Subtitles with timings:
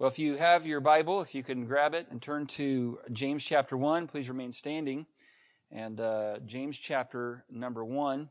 [0.00, 3.44] Well, if you have your Bible, if you can grab it and turn to James
[3.44, 5.04] chapter 1, please remain standing.
[5.70, 8.30] And uh, James chapter number 1.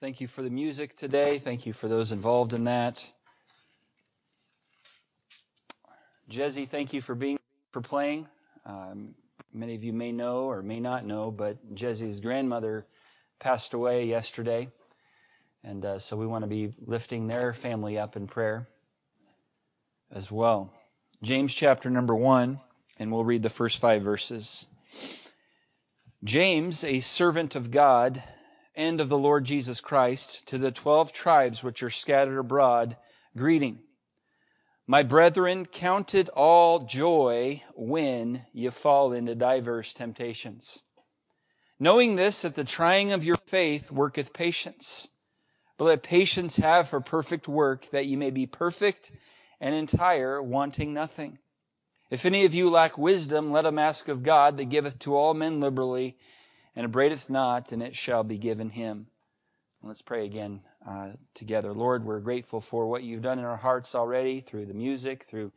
[0.00, 1.38] Thank you for the music today.
[1.38, 3.12] Thank you for those involved in that.
[6.30, 7.38] Jesse, thank you for being
[7.70, 8.26] for playing.
[8.64, 9.14] Um,
[9.52, 12.86] many of you may know or may not know, but Jesse's grandmother
[13.40, 14.70] passed away yesterday.
[15.62, 18.68] And uh, so we want to be lifting their family up in prayer
[20.14, 20.72] as well.
[21.22, 22.60] James chapter number one,
[22.98, 24.68] and we'll read the first five verses.
[26.22, 28.22] James, a servant of God
[28.76, 32.96] and of the Lord Jesus Christ, to the twelve tribes which are scattered abroad,
[33.36, 33.80] greeting.
[34.86, 40.84] My brethren, count it all joy when you fall into diverse temptations.
[41.80, 45.08] Knowing this, that the trying of your faith worketh patience.
[45.76, 49.10] But let patience have her perfect work, that ye may be perfect
[49.64, 51.38] and entire, wanting nothing.
[52.10, 55.32] If any of you lack wisdom, let him ask of God that giveth to all
[55.32, 56.18] men liberally
[56.76, 59.06] and abradeth not, and it shall be given him.
[59.82, 61.72] Let's pray again uh, together.
[61.72, 65.50] Lord, we're grateful for what you've done in our hearts already through the music, through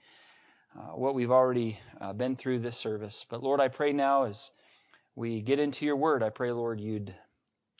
[0.73, 3.25] uh, what we've already uh, been through this service.
[3.29, 4.51] But Lord, I pray now as
[5.15, 7.13] we get into your word, I pray, Lord, you'd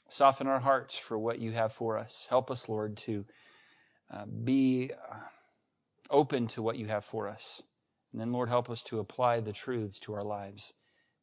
[0.09, 2.27] soften our hearts for what you have for us.
[2.29, 3.23] Help us, Lord, to
[4.13, 5.15] uh, be uh,
[6.09, 7.63] open to what you have for us.
[8.11, 10.73] And then, Lord, help us to apply the truths to our lives.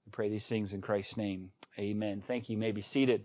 [0.07, 1.51] We pray these things in Christ's name.
[1.79, 2.23] Amen.
[2.27, 2.55] Thank you.
[2.55, 3.25] you may be seated.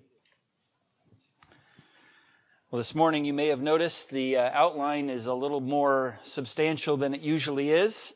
[2.72, 6.98] Well, this morning you may have noticed the uh, outline is a little more substantial
[6.98, 8.14] than it usually is.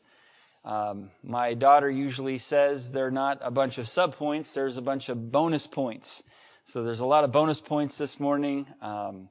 [0.64, 5.30] Um, my daughter usually says they're not a bunch of subpoints, there's a bunch of
[5.30, 6.22] bonus points.
[6.64, 8.66] So there's a lot of bonus points this morning.
[8.80, 9.28] Um,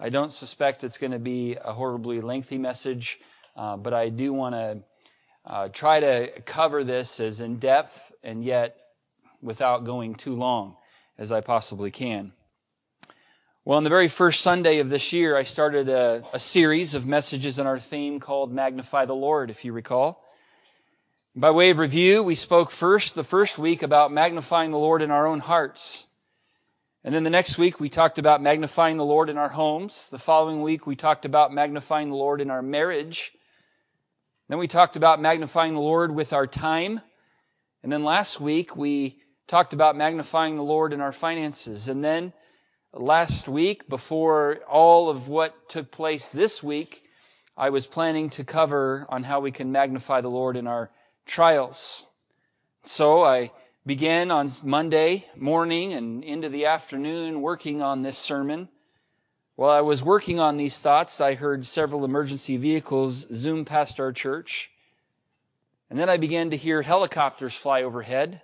[0.00, 3.20] I don't suspect it's going to be a horribly lengthy message.
[3.56, 4.82] Uh, but I do want to
[5.46, 8.76] uh, try to cover this as in depth and yet
[9.42, 10.76] without going too long
[11.18, 12.32] as I possibly can.
[13.64, 17.06] Well, on the very first Sunday of this year, I started a, a series of
[17.06, 20.22] messages on our theme called Magnify the Lord, if you recall.
[21.36, 25.10] By way of review, we spoke first, the first week, about magnifying the Lord in
[25.10, 26.06] our own hearts.
[27.02, 30.08] And then the next week, we talked about magnifying the Lord in our homes.
[30.10, 33.32] The following week, we talked about magnifying the Lord in our marriage.
[34.48, 37.00] Then we talked about magnifying the Lord with our time.
[37.82, 41.88] And then last week we talked about magnifying the Lord in our finances.
[41.88, 42.32] And then
[42.92, 47.02] last week, before all of what took place this week,
[47.56, 50.90] I was planning to cover on how we can magnify the Lord in our
[51.26, 52.06] trials.
[52.82, 53.52] So I
[53.86, 58.68] began on Monday morning and into the afternoon working on this sermon.
[59.56, 64.12] While I was working on these thoughts, I heard several emergency vehicles zoom past our
[64.12, 64.72] church.
[65.88, 68.42] And then I began to hear helicopters fly overhead.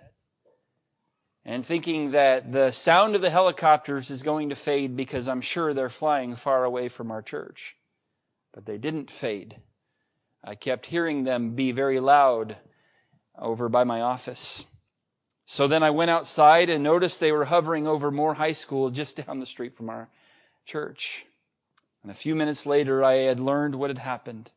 [1.43, 5.73] And thinking that the sound of the helicopters is going to fade because I'm sure
[5.73, 7.75] they're flying far away from our church.
[8.53, 9.57] But they didn't fade.
[10.43, 12.55] I kept hearing them be very loud
[13.37, 14.67] over by my office.
[15.45, 19.17] So then I went outside and noticed they were hovering over Moore High School just
[19.17, 20.07] down the street from our
[20.65, 21.25] church.
[22.03, 24.51] And a few minutes later, I had learned what had happened.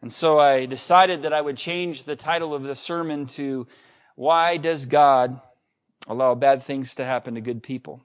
[0.00, 3.66] And so I decided that I would change the title of the sermon to
[4.16, 5.40] Why Does God
[6.08, 8.02] Allow Bad Things to Happen to Good People?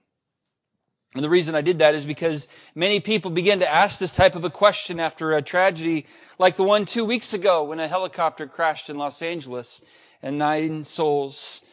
[1.16, 4.36] And the reason I did that is because many people begin to ask this type
[4.36, 6.06] of a question after a tragedy
[6.38, 9.82] like the one two weeks ago when a helicopter crashed in Los Angeles
[10.22, 11.64] and nine souls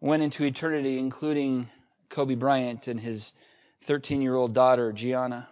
[0.00, 1.68] went into eternity, including
[2.08, 3.32] Kobe Bryant and his
[3.82, 5.48] 13 year old daughter, Gianna.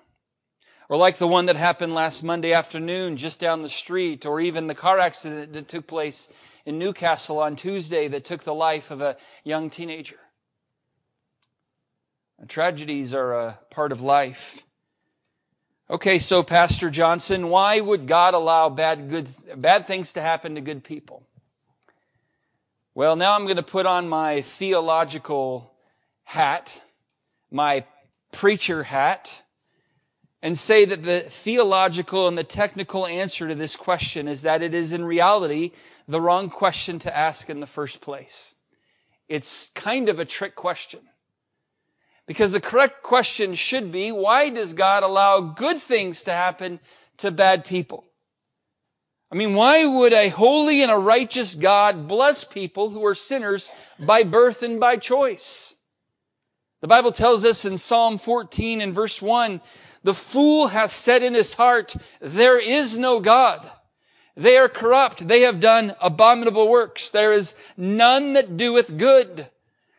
[0.88, 4.66] Or like the one that happened last Monday afternoon just down the street, or even
[4.66, 6.32] the car accident that took place
[6.64, 10.18] in Newcastle on Tuesday that took the life of a young teenager.
[12.46, 14.62] Tragedies are a part of life.
[15.90, 20.60] Okay, so Pastor Johnson, why would God allow bad, good, bad things to happen to
[20.60, 21.26] good people?
[22.94, 25.72] Well, now I'm going to put on my theological
[26.24, 26.82] hat,
[27.50, 27.84] my
[28.32, 29.42] preacher hat
[30.42, 34.75] and say that the theological and the technical answer to this question is that it
[34.75, 35.72] is in reality
[36.06, 38.54] the wrong question to ask in the first place.
[39.28, 41.00] It's kind of a trick question.
[42.26, 46.78] Because the correct question should be, why does God allow good things to happen
[47.16, 48.04] to bad people?
[49.32, 53.70] I mean, why would a holy and a righteous God bless people who are sinners
[53.98, 55.74] by birth and by choice?
[56.80, 59.60] The Bible tells us in Psalm 14 and verse 1,
[60.04, 63.69] the fool hath said in his heart, there is no God.
[64.36, 65.26] They are corrupt.
[65.26, 67.10] They have done abominable works.
[67.10, 69.48] There is none that doeth good.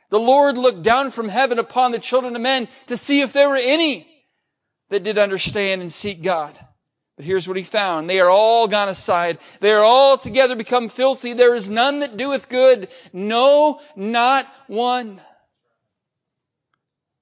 [0.10, 3.50] The Lord looked down from heaven upon the children of men to see if there
[3.50, 4.08] were any
[4.88, 6.58] that did understand and seek God.
[7.18, 8.10] But here's what he found.
[8.10, 9.40] They are all gone aside.
[9.60, 11.34] They are all together become filthy.
[11.34, 12.88] There is none that doeth good.
[13.12, 15.20] No, not one.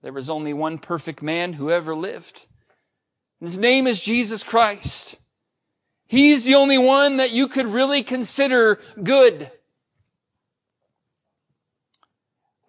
[0.07, 2.48] There was only one perfect man who ever lived.
[3.42, 5.19] His name is Jesus Christ.
[6.06, 9.51] He's the only one that you could really consider good.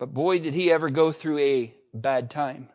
[0.01, 2.71] But boy, did he ever go through a bad time.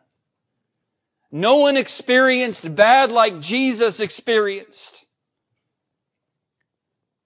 [1.30, 5.03] No one experienced bad like Jesus experienced.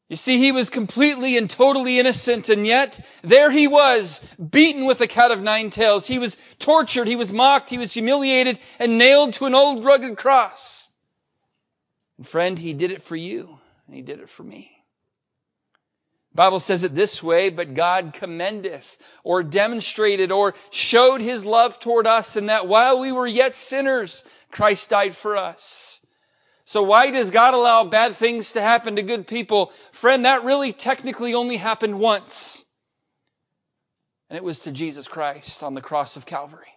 [0.09, 5.03] You see, he was completely and totally innocent, and yet there he was, beaten with
[5.03, 6.07] a cat of nine tails.
[6.07, 10.17] He was tortured, he was mocked, he was humiliated, and nailed to an old rugged
[10.17, 10.89] cross.
[12.17, 14.79] And friend, he did it for you, and he did it for me.
[16.35, 22.07] Bible says it this way, but God commendeth or demonstrated or showed his love toward
[22.07, 26.07] us in that while we were yet sinners, Christ died for us.
[26.69, 29.73] So why does God allow bad things to happen to good people?
[29.91, 32.67] Friend, that really technically only happened once.
[34.29, 36.75] And it was to Jesus Christ on the cross of Calvary.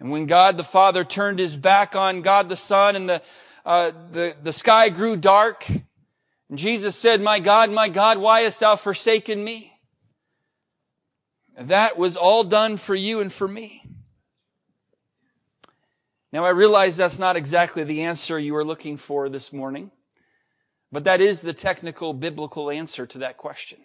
[0.00, 3.22] And when God the Father turned his back on God the Son and the,
[3.64, 8.58] uh, the, the sky grew dark, and Jesus said, My God, my God, why hast
[8.58, 9.78] thou forsaken me?
[11.56, 13.84] That was all done for you and for me.
[16.32, 19.90] Now, I realize that's not exactly the answer you were looking for this morning,
[20.92, 23.78] but that is the technical biblical answer to that question.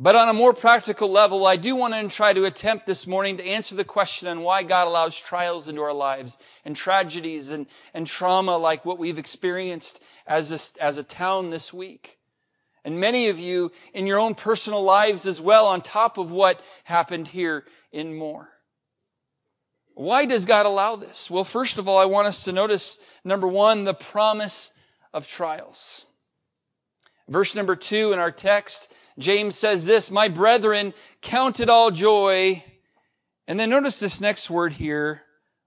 [0.00, 3.36] But on a more practical level, I do want to try to attempt this morning
[3.36, 7.66] to answer the question on why God allows trials into our lives and tragedies and,
[7.92, 12.18] and trauma like what we've experienced as a, as a town this week.
[12.84, 16.60] And many of you in your own personal lives as well on top of what
[16.84, 18.50] happened here in Moore.
[19.98, 21.28] Why does God allow this?
[21.28, 24.72] Well, first of all, I want us to notice number one, the promise
[25.12, 26.06] of trials.
[27.28, 32.62] Verse number two in our text, James says this, my brethren, count it all joy.
[33.48, 35.22] And then notice this next word here,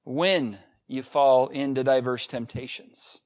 [0.06, 3.20] when you fall into diverse temptations.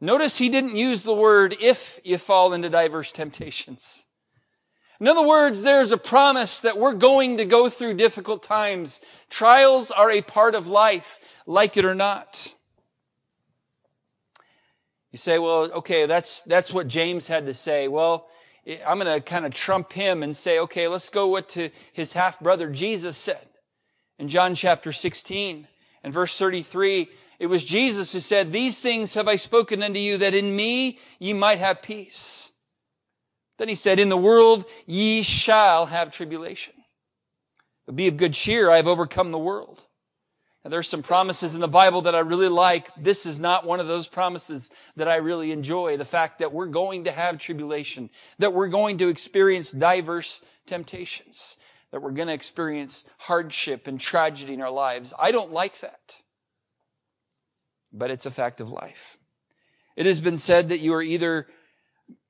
[0.00, 4.06] Notice he didn't use the word if you fall into diverse temptations.
[5.00, 9.00] In other words, there's a promise that we're going to go through difficult times.
[9.28, 12.54] Trials are a part of life, like it or not.
[15.10, 17.86] You say, well, okay, that's, that's what James had to say.
[17.86, 18.28] Well,
[18.66, 21.70] eh, I'm going to kind of trump him and say, okay, let's go what to
[21.92, 23.46] his half brother Jesus said
[24.18, 25.68] in John chapter 16
[26.02, 27.08] and verse 33.
[27.38, 30.98] It was Jesus who said, these things have I spoken unto you that in me
[31.18, 32.52] ye might have peace.
[33.58, 36.74] Then he said, in the world ye shall have tribulation.
[37.86, 38.70] But be of good cheer.
[38.70, 39.86] I have overcome the world.
[40.64, 42.88] Now, there's some promises in the Bible that I really like.
[42.96, 45.98] This is not one of those promises that I really enjoy.
[45.98, 48.08] The fact that we're going to have tribulation,
[48.38, 51.58] that we're going to experience diverse temptations,
[51.90, 55.12] that we're going to experience hardship and tragedy in our lives.
[55.18, 56.16] I don't like that.
[57.92, 59.18] But it's a fact of life.
[59.96, 61.46] It has been said that you are either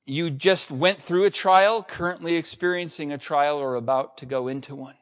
[0.07, 4.75] you just went through a trial, currently experiencing a trial, or about to go into
[4.75, 4.97] one.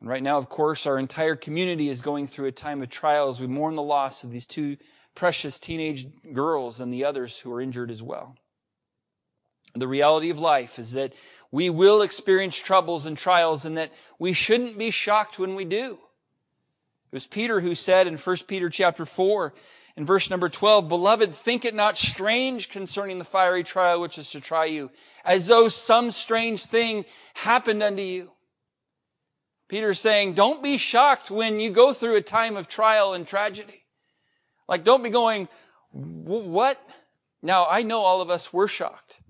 [0.00, 3.28] And right now, of course, our entire community is going through a time of trial
[3.28, 4.78] as we mourn the loss of these two
[5.14, 8.36] precious teenage girls and the others who are injured as well.
[9.74, 11.12] The reality of life is that
[11.52, 15.98] we will experience troubles and trials and that we shouldn't be shocked when we do.
[17.12, 19.52] It was Peter who said in 1 Peter chapter 4
[20.00, 24.30] in verse number 12, Beloved, think it not strange concerning the fiery trial which is
[24.30, 24.90] to try you,
[25.26, 27.04] as though some strange thing
[27.34, 28.30] happened unto you.
[29.68, 33.84] Peter's saying, don't be shocked when you go through a time of trial and tragedy.
[34.66, 35.48] Like, don't be going,
[35.92, 36.82] what?
[37.42, 39.20] Now, I know all of us were shocked.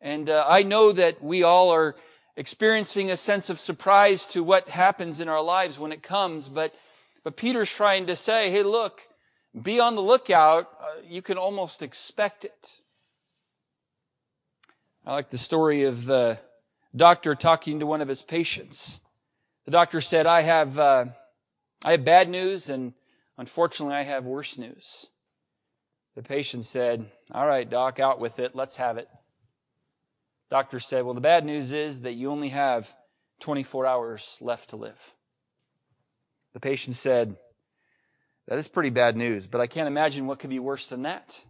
[0.00, 1.96] And uh, I know that we all are
[2.36, 6.48] experiencing a sense of surprise to what happens in our lives when it comes.
[6.48, 6.76] But,
[7.24, 9.08] but Peter's trying to say, hey, look,
[9.60, 10.70] be on the lookout.
[10.80, 12.82] Uh, you can almost expect it.
[15.04, 16.38] I like the story of the
[16.94, 19.00] doctor talking to one of his patients.
[19.64, 21.06] The doctor said, I have, uh,
[21.84, 22.92] I have bad news and
[23.38, 25.08] unfortunately I have worse news.
[26.16, 28.54] The patient said, all right, doc, out with it.
[28.54, 29.08] Let's have it.
[30.50, 32.94] Doctor said, well, the bad news is that you only have
[33.38, 35.14] 24 hours left to live.
[36.52, 37.36] The patient said,
[38.48, 41.44] That is pretty bad news, but I can't imagine what could be worse than that.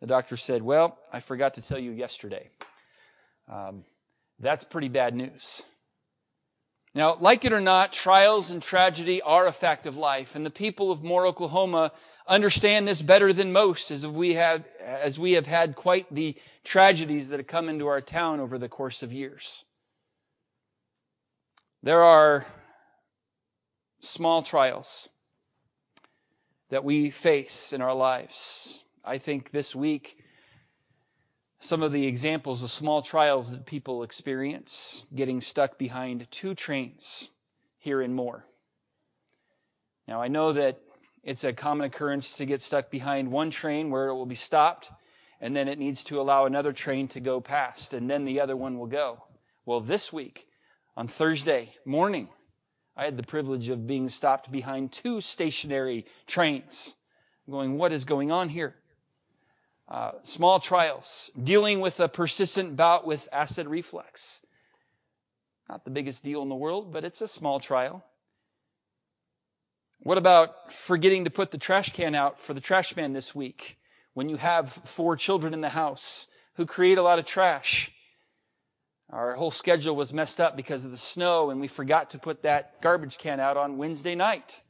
[0.00, 2.50] The doctor said, Well, I forgot to tell you yesterday.
[3.50, 3.84] Um,
[4.38, 5.62] that's pretty bad news.
[6.94, 10.50] Now, like it or not, trials and tragedy are a fact of life, and the
[10.50, 11.90] people of Moore, Oklahoma
[12.26, 17.30] understand this better than most as we have, as we have had quite the tragedies
[17.30, 19.64] that have come into our town over the course of years.
[21.82, 22.46] There are
[24.00, 25.08] small trials
[26.70, 28.84] that we face in our lives.
[29.04, 30.18] I think this week,
[31.58, 37.30] some of the examples of small trials that people experience getting stuck behind two trains
[37.78, 38.44] here and Moore.
[40.06, 40.80] Now, I know that
[41.22, 44.90] it's a common occurrence to get stuck behind one train where it will be stopped,
[45.40, 48.56] and then it needs to allow another train to go past, and then the other
[48.56, 49.24] one will go.
[49.64, 50.46] Well, this week,
[50.96, 52.28] on Thursday morning,
[52.96, 56.94] I had the privilege of being stopped behind two stationary trains.
[57.50, 58.76] Going, what is going on here?
[59.88, 64.46] Uh, small trials, dealing with a persistent bout with acid reflux.
[65.68, 68.04] Not the biggest deal in the world, but it's a small trial.
[70.00, 73.78] What about forgetting to put the trash can out for the trash man this week
[74.12, 77.90] when you have four children in the house who create a lot of trash?
[79.14, 82.42] Our whole schedule was messed up because of the snow, and we forgot to put
[82.42, 84.64] that garbage can out on Wednesday night.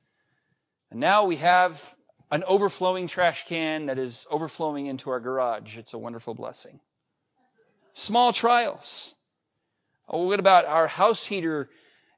[0.91, 1.97] And now we have
[2.31, 5.79] an overflowing trash can that is overflowing into our garage.
[5.79, 6.81] It's a wonderful blessing.
[7.95, 9.15] Small trials.
[10.11, 11.71] Oh, what about our house heater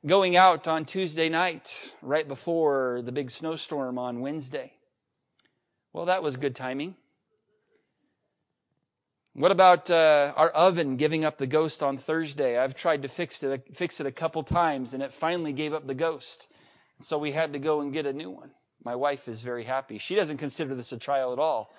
[0.04, 4.72] going out on Tuesday night, right before the big snowstorm on Wednesday?
[5.92, 6.96] Well, that was good timing.
[9.36, 12.56] What about uh, our oven giving up the ghost on Thursday?
[12.56, 15.86] I've tried to fix it, fix it a couple times, and it finally gave up
[15.86, 16.48] the ghost.
[17.02, 18.52] So we had to go and get a new one.
[18.82, 19.98] My wife is very happy.
[19.98, 21.74] She doesn't consider this a trial at all.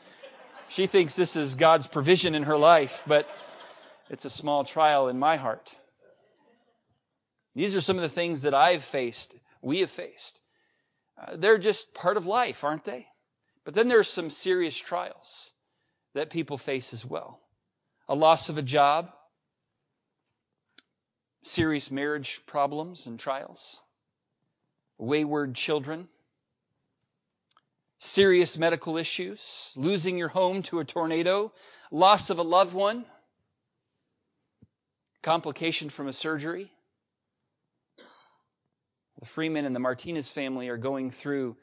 [0.69, 3.27] She thinks this is God's provision in her life, but
[4.07, 5.77] it's a small trial in my heart.
[7.55, 10.41] These are some of the things that I've faced, we have faced.
[11.19, 13.07] Uh, they're just part of life, aren't they?
[13.65, 15.53] But then there are some serious trials
[16.13, 17.41] that people face as well
[18.07, 19.11] a loss of a job,
[21.43, 23.81] serious marriage problems and trials,
[24.97, 26.07] wayward children,
[27.97, 31.51] serious medical issues, losing your home to a tornado,
[31.91, 33.05] loss of a loved one,
[35.21, 36.71] complication from a surgery.
[39.19, 41.57] The Freeman and the Martinez family are going through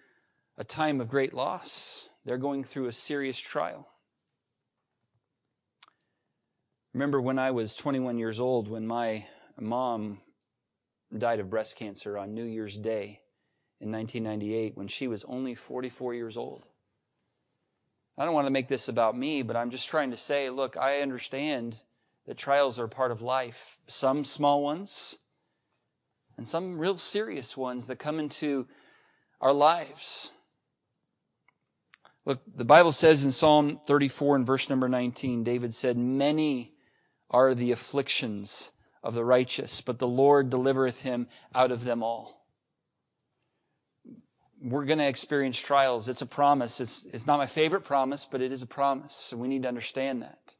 [0.59, 2.09] a time of great loss.
[2.25, 3.89] They're going through a serious trial.
[6.95, 9.27] Remember when I was 21 years old when my
[9.61, 10.21] mom
[11.17, 13.21] died of breast cancer on New Year's Day
[13.81, 16.67] in 1998 when she was only 44 years old.
[18.17, 20.77] I don't want to make this about me, but I'm just trying to say, look,
[20.77, 21.79] I understand
[22.27, 23.79] that trials are part of life.
[23.89, 25.19] Some small ones
[26.37, 28.69] and some real serious ones that come into
[29.41, 30.33] our lives.
[32.25, 36.74] Look, the Bible says in Psalm 34 and verse number 19, David said, Many
[37.35, 38.71] are the afflictions
[39.03, 42.47] of the righteous, but the Lord delivereth him out of them all.
[44.63, 46.09] We're going to experience trials.
[46.09, 46.81] It's a promise.
[46.81, 49.69] It's, it's not my favorite promise, but it is a promise, and we need to
[49.69, 50.55] understand that.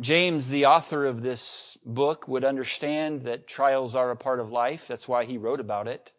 [0.00, 4.88] James, the author of this book, would understand that trials are a part of life.
[4.88, 6.12] That's why he wrote about it.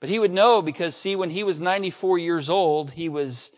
[0.00, 3.50] But he would know because, see, when he was 94 years old, he was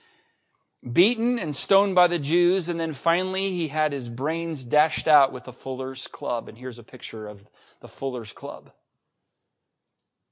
[0.92, 5.32] beaten and stoned by the Jews, and then finally he had his brains dashed out
[5.32, 6.48] with a fuller's club.
[6.48, 7.46] And here's a picture of
[7.80, 8.70] the fuller's club.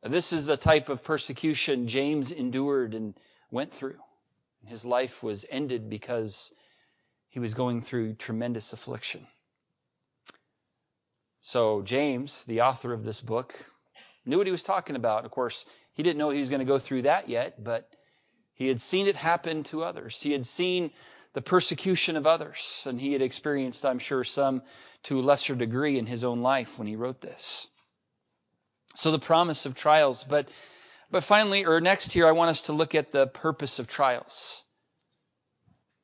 [0.02, 3.14] This is the type of persecution James endured and
[3.50, 3.99] went through.
[4.64, 6.52] His life was ended because
[7.28, 9.26] he was going through tremendous affliction.
[11.43, 13.55] So, James, the author of this book,
[14.25, 15.25] knew what he was talking about.
[15.25, 17.90] Of course, he didn't know he was going to go through that yet, but
[18.59, 20.21] he had seen it happen to others.
[20.21, 20.91] He had seen
[21.33, 24.62] the persecution of others, and he had experienced, I'm sure, some
[25.05, 27.69] to a lesser degree in his own life when he wrote this.
[28.97, 30.49] So the promise of trials, but
[31.11, 34.65] but finally, or next here, I want us to look at the purpose of trials.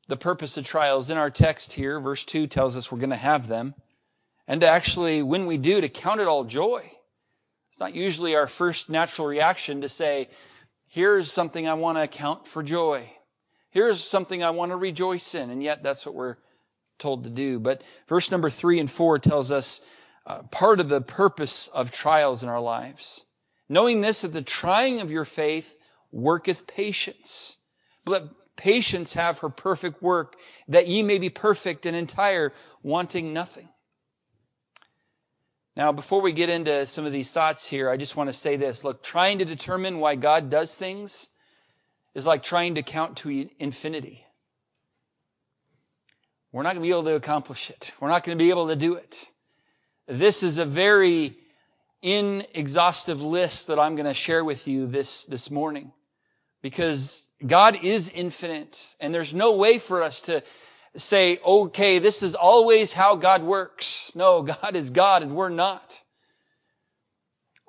[0.07, 3.17] The purpose of trials in our text here, verse 2 tells us we're going to
[3.17, 3.75] have them.
[4.47, 6.91] And to actually, when we do, to count it all joy.
[7.69, 10.29] It's not usually our first natural reaction to say,
[10.95, 13.11] Here's something I want to account for joy.
[13.71, 15.51] Here's something I want to rejoice in.
[15.51, 16.37] And yet that's what we're
[17.01, 17.59] told to do.
[17.59, 19.81] But verse number three and four tells us
[20.25, 23.25] uh, part of the purpose of trials in our lives.
[23.69, 25.77] Knowing this, that the trying of your faith
[26.13, 27.59] worketh patience.
[28.07, 28.23] Let
[28.55, 30.37] patience have her perfect work,
[30.69, 32.53] that ye may be perfect and entire,
[32.85, 33.69] wanting nothing.
[35.77, 38.57] Now, before we get into some of these thoughts here, I just want to say
[38.57, 38.85] this.
[38.85, 41.31] Look, trying to determine why God does things
[42.15, 44.25] is like trying to count to infinity.
[46.53, 47.93] We're not going to be able to accomplish it.
[47.99, 49.33] We're not going to be able to do it.
[50.07, 51.37] This is a very
[52.03, 55.91] inexhaustive list that I'm going to share with you this, this morning
[56.63, 60.45] because God is infinite and there's no way for us to
[60.97, 64.13] say, okay, this is always how God works.
[64.15, 66.03] No, God is God and we're not.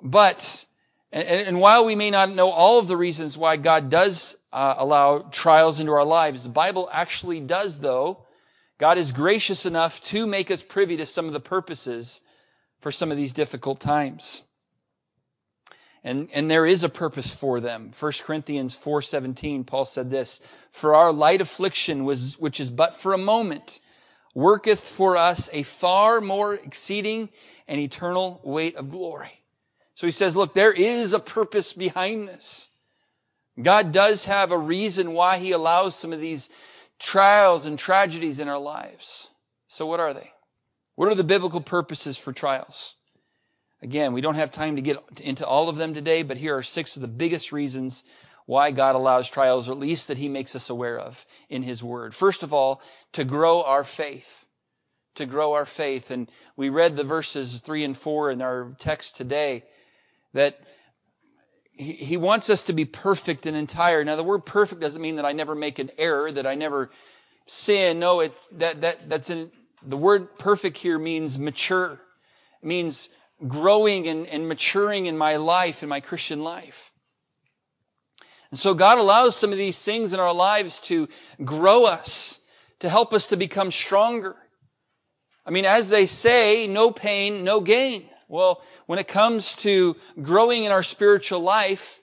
[0.02, 0.66] But,
[1.12, 4.74] and, and while we may not know all of the reasons why God does uh,
[4.78, 8.24] allow trials into our lives, the Bible actually does though.
[8.78, 12.20] God is gracious enough to make us privy to some of the purposes
[12.80, 14.42] for some of these difficult times.
[16.06, 17.90] And, and there is a purpose for them.
[17.98, 20.38] 1 Corinthians 4.17, Paul said this,
[20.70, 23.80] For our light affliction was, which is but for a moment,
[24.32, 27.28] worketh for us a far more exceeding
[27.66, 29.40] and eternal weight of glory.
[29.96, 32.68] So he says, look, there is a purpose behind this.
[33.60, 36.50] God does have a reason why he allows some of these
[37.00, 39.30] trials and tragedies in our lives.
[39.66, 40.30] So what are they?
[40.94, 42.94] What are the biblical purposes for trials?
[43.86, 46.62] Again, we don't have time to get into all of them today, but here are
[46.64, 48.02] six of the biggest reasons
[48.44, 51.84] why God allows trials, or at least that He makes us aware of in His
[51.84, 52.12] Word.
[52.12, 54.44] First of all, to grow our faith.
[55.14, 56.10] To grow our faith.
[56.10, 59.62] And we read the verses three and four in our text today
[60.32, 60.58] that
[61.70, 64.02] he, wants us to be perfect and entire.
[64.02, 66.90] Now, the word perfect doesn't mean that I never make an error, that I never
[67.46, 68.00] sin.
[68.00, 72.00] No, it's that, that, that's in, the word perfect here means mature.
[72.60, 73.10] It means
[73.46, 76.92] growing and, and maturing in my life, in my Christian life.
[78.50, 81.08] And so God allows some of these things in our lives to
[81.44, 82.40] grow us,
[82.78, 84.36] to help us to become stronger.
[85.44, 88.08] I mean, as they say, no pain, no gain.
[88.28, 92.00] Well, when it comes to growing in our spiritual life,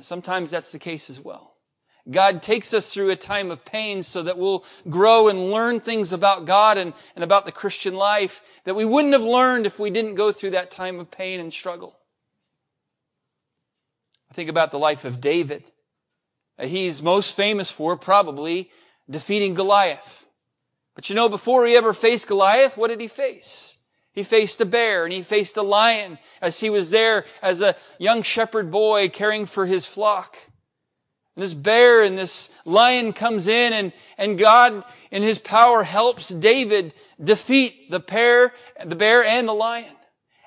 [0.00, 1.54] sometimes that's the case as well.
[2.10, 6.12] God takes us through a time of pain so that we'll grow and learn things
[6.12, 9.90] about God and, and about the Christian life that we wouldn't have learned if we
[9.90, 11.98] didn't go through that time of pain and struggle.
[14.30, 15.70] I think about the life of David.
[16.58, 18.70] Uh, he's most famous for probably
[19.08, 20.26] defeating Goliath.
[20.94, 23.78] But you know, before he ever faced Goliath, what did he face?
[24.12, 27.76] He faced a bear and he faced a lion as he was there as a
[27.98, 30.36] young shepherd boy caring for his flock.
[31.38, 36.30] And this bear and this lion comes in and, and God in his power helps
[36.30, 38.52] David defeat the bear,
[38.84, 39.94] the bear and the lion.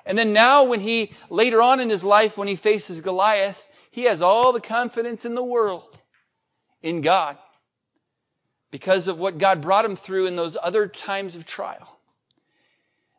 [0.04, 4.02] And then now when he, later on in his life, when he faces Goliath, he
[4.02, 5.98] has all the confidence in the world
[6.82, 7.38] in God
[8.70, 12.00] because of what God brought him through in those other times of trial.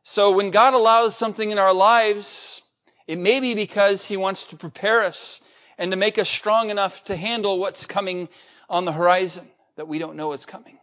[0.03, 2.61] So when God allows something in our lives,
[3.07, 5.42] it may be because he wants to prepare us
[5.77, 8.29] and to make us strong enough to handle what's coming
[8.69, 10.79] on the horizon that we don't know is coming.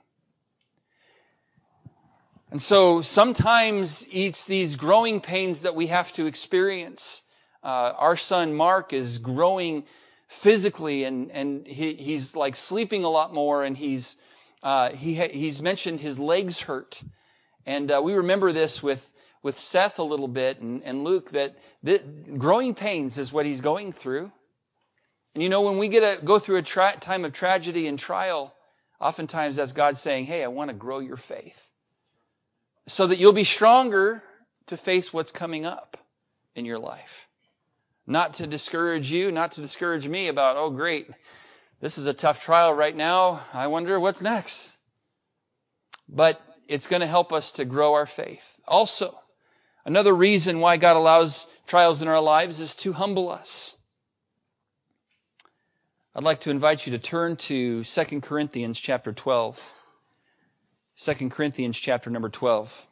[2.51, 7.23] And so sometimes it's these growing pains that we have to experience.
[7.63, 9.85] Uh, our son Mark is growing
[10.27, 14.17] physically and, and he, he's like sleeping a lot more and he's,
[14.65, 17.03] uh, he he's mentioned his legs hurt.
[17.67, 21.57] And uh, we remember this with, with Seth a little bit and, and Luke that
[21.85, 22.03] th-
[22.37, 24.33] growing pains is what he's going through.
[25.35, 27.99] And you know, when we get a, go through a tra- time of tragedy and
[27.99, 28.55] trial,
[29.01, 31.71] oftentimes that's God saying, Hey, I want to grow your faith
[32.87, 34.23] so that you'll be stronger
[34.67, 35.97] to face what's coming up
[36.55, 37.29] in your life.
[38.07, 41.09] Not to discourage you, not to discourage me about, oh, great,
[41.81, 43.43] this is a tough trial right now.
[43.53, 44.77] I wonder what's next.
[46.09, 48.61] But it's going to help us to grow our faith.
[48.67, 49.21] Also,
[49.85, 53.77] another reason why God allows trials in our lives is to humble us.
[56.13, 59.87] I'd like to invite you to turn to 2 Corinthians chapter 12.
[60.97, 62.89] 2 Corinthians chapter number 12.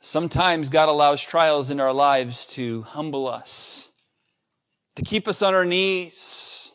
[0.00, 3.90] Sometimes God allows trials in our lives to humble us,
[4.94, 6.70] to keep us on our knees,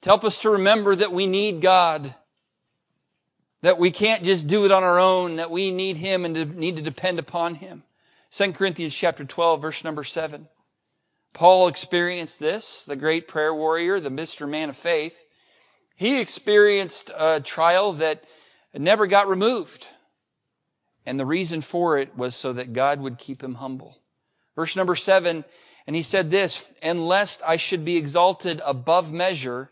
[0.00, 2.14] to help us to remember that we need God,
[3.60, 6.76] that we can't just do it on our own, that we need Him and need
[6.76, 7.82] to depend upon Him.
[8.30, 10.48] 2 Corinthians chapter 12, verse number 7.
[11.32, 14.48] Paul experienced this, the great prayer warrior, the Mr.
[14.48, 15.24] Man of Faith.
[15.96, 18.24] He experienced a trial that
[18.74, 19.88] never got removed.
[21.06, 23.98] And the reason for it was so that God would keep him humble.
[24.54, 25.44] Verse number seven,
[25.86, 29.70] And he said this, and lest I should be exalted above measure,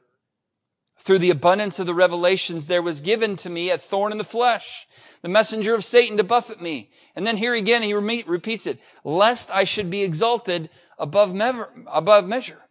[1.01, 4.25] through the abundance of the revelations, there was given to me a thorn in the
[4.25, 4.87] flesh,
[5.23, 6.91] the messenger of Satan to buffet me.
[7.21, 12.63] And then here again, he repeats it, lest I should be exalted above, measure.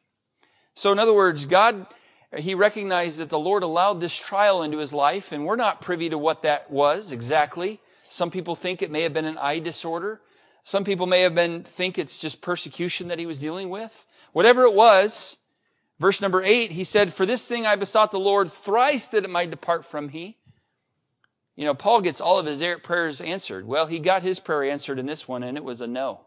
[0.74, 1.86] So in other words, God,
[2.36, 6.10] he recognized that the Lord allowed this trial into his life, and we're not privy
[6.10, 7.80] to what that was exactly.
[8.08, 10.20] Some people think it may have been an eye disorder.
[10.64, 14.08] Some people may have been, think it's just persecution that he was dealing with.
[14.34, 15.38] Whatever it was,
[16.00, 19.30] verse number eight, he said, For this thing I besought the Lord thrice that it
[19.30, 20.39] might depart from me.
[21.60, 23.68] You know, Paul gets all of his prayers answered.
[23.68, 26.22] Well, he got his prayer answered in this one, and it was a no.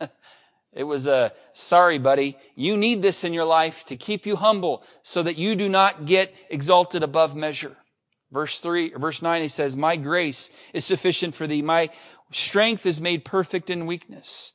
[0.74, 4.84] it was a, sorry, buddy, you need this in your life to keep you humble
[5.00, 7.78] so that you do not get exalted above measure.
[8.30, 11.62] Verse 3, verse 9, he says, My grace is sufficient for thee.
[11.62, 11.88] My
[12.30, 14.52] strength is made perfect in weakness.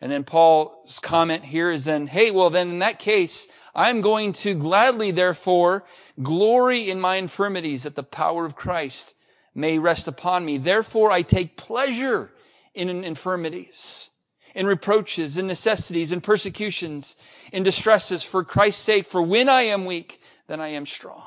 [0.00, 4.32] And then Paul's comment here is then, hey, well, then in that case, I'm going
[4.32, 5.84] to gladly, therefore,
[6.20, 9.14] glory in my infirmities that the power of Christ
[9.58, 10.56] may rest upon me.
[10.56, 12.30] Therefore, I take pleasure
[12.74, 14.10] in infirmities,
[14.54, 17.16] in reproaches, in necessities, in persecutions,
[17.52, 19.04] in distresses for Christ's sake.
[19.04, 21.24] For when I am weak, then I am strong.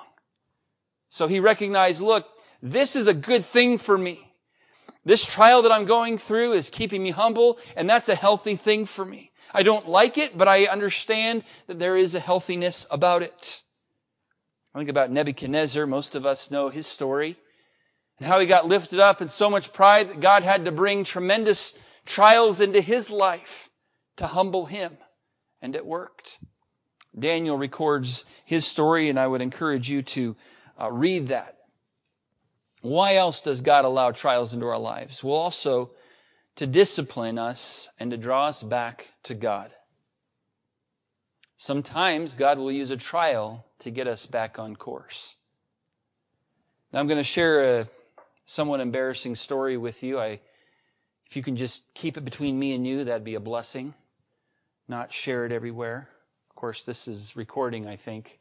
[1.09, 2.25] So he recognized, look,
[2.61, 4.31] this is a good thing for me.
[5.03, 8.85] This trial that I'm going through is keeping me humble, and that's a healthy thing
[8.85, 9.31] for me.
[9.53, 13.63] I don't like it, but I understand that there is a healthiness about it.
[14.73, 15.85] I think about Nebuchadnezzar.
[15.85, 17.35] Most of us know his story
[18.21, 21.03] and how he got lifted up in so much pride that God had to bring
[21.03, 23.71] tremendous trials into his life
[24.17, 24.95] to humble him.
[25.59, 26.37] And it worked.
[27.17, 30.35] Daniel records his story, and I would encourage you to
[30.79, 31.57] uh, read that.
[32.83, 35.23] Why else does God allow trials into our lives?
[35.23, 35.89] Well, also
[36.57, 39.71] to discipline us and to draw us back to God.
[41.57, 45.37] Sometimes God will use a trial to get us back on course.
[46.93, 47.87] Now, I'm going to share a
[48.51, 50.19] somewhat embarrassing story with you.
[50.19, 50.39] I,
[51.25, 53.93] if you can just keep it between me and you, that'd be a blessing.
[54.89, 56.09] Not share it everywhere.
[56.49, 58.39] Of course, this is recording, I think,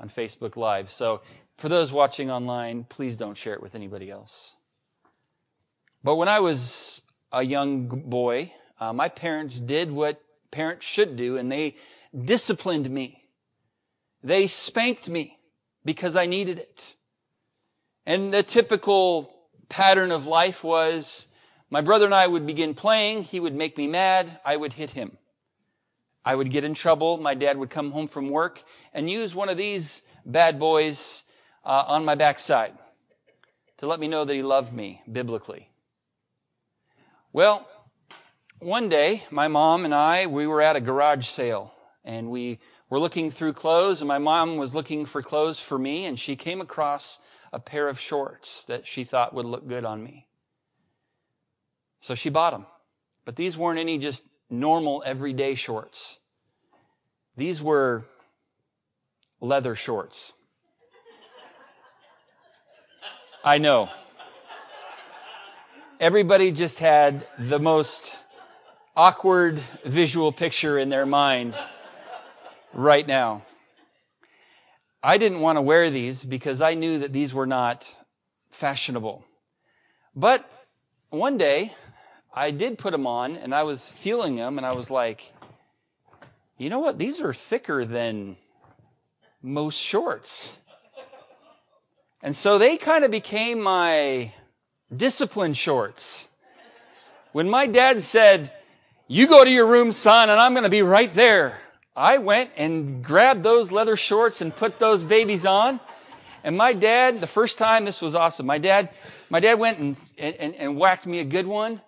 [0.00, 0.90] on Facebook Live.
[0.90, 1.20] So
[1.58, 4.56] for those watching online, please don't share it with anybody else.
[6.02, 11.36] But when I was a young boy, uh, my parents did what parents should do,
[11.36, 11.76] and they
[12.24, 13.24] disciplined me.
[14.24, 15.38] They spanked me
[15.84, 16.96] because I needed it.
[18.06, 19.31] And the typical
[19.72, 21.28] pattern of life was
[21.70, 23.22] my brother and I would begin playing.
[23.22, 24.38] He would make me mad.
[24.44, 25.16] I would hit him.
[26.26, 27.16] I would get in trouble.
[27.16, 31.24] My dad would come home from work and use one of these bad boys
[31.64, 32.74] uh, on my backside
[33.78, 35.70] to let me know that he loved me biblically.
[37.32, 37.66] Well,
[38.58, 42.58] one day, my mom and I, we were at a garage sale and we
[42.90, 46.36] were looking through clothes and my mom was looking for clothes for me and she
[46.36, 47.20] came across
[47.52, 50.26] a pair of shorts that she thought would look good on me.
[52.00, 52.66] So she bought them.
[53.24, 56.20] But these weren't any just normal everyday shorts.
[57.36, 58.04] These were
[59.40, 60.32] leather shorts.
[63.44, 63.88] I know.
[66.00, 68.24] Everybody just had the most
[68.96, 71.56] awkward visual picture in their mind
[72.72, 73.42] right now.
[75.02, 77.90] I didn't want to wear these because I knew that these were not
[78.50, 79.24] fashionable.
[80.14, 80.48] But
[81.10, 81.72] one day,
[82.32, 85.32] I did put them on and I was feeling them and I was like,
[86.56, 86.98] you know what?
[86.98, 88.36] These are thicker than
[89.42, 90.56] most shorts.
[92.22, 94.32] And so they kind of became my
[94.94, 96.28] discipline shorts.
[97.32, 98.52] When my dad said,
[99.08, 101.58] you go to your room, son, and I'm going to be right there.
[101.94, 105.78] I went and grabbed those leather shorts and put those babies on.
[106.44, 108.46] And my dad, the first time, this was awesome.
[108.46, 108.88] My dad,
[109.28, 111.80] my dad went and, and, and whacked me a good one.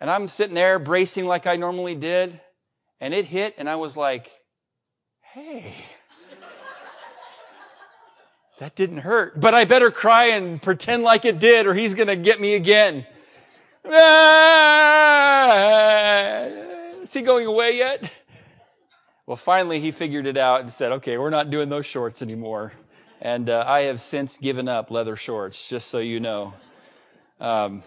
[0.00, 2.40] And I'm sitting there bracing like I normally did.
[3.00, 4.30] And it hit and I was like,
[5.20, 5.74] hey,
[8.58, 12.08] that didn't hurt, but I better cry and pretend like it did or he's going
[12.08, 13.06] to get me again.
[13.84, 15.16] Ah,
[17.02, 18.08] is he going away yet?
[19.32, 22.74] Well, finally he figured it out and said, okay, we're not doing those shorts anymore.
[23.18, 26.52] And uh, I have since given up leather shorts, just so you know.
[27.40, 27.82] Um,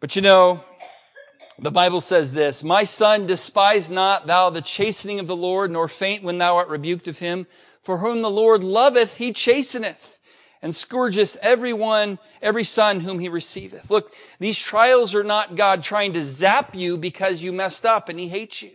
[0.00, 0.60] but you know,
[1.58, 5.88] the Bible says this, My son, despise not thou the chastening of the Lord, nor
[5.88, 7.46] faint when thou art rebuked of him.
[7.80, 10.18] For whom the Lord loveth, he chasteneth,
[10.60, 13.90] and scourgeth every one, every son whom he receiveth.
[13.90, 18.18] Look, these trials are not God trying to zap you because you messed up and
[18.18, 18.72] he hates you.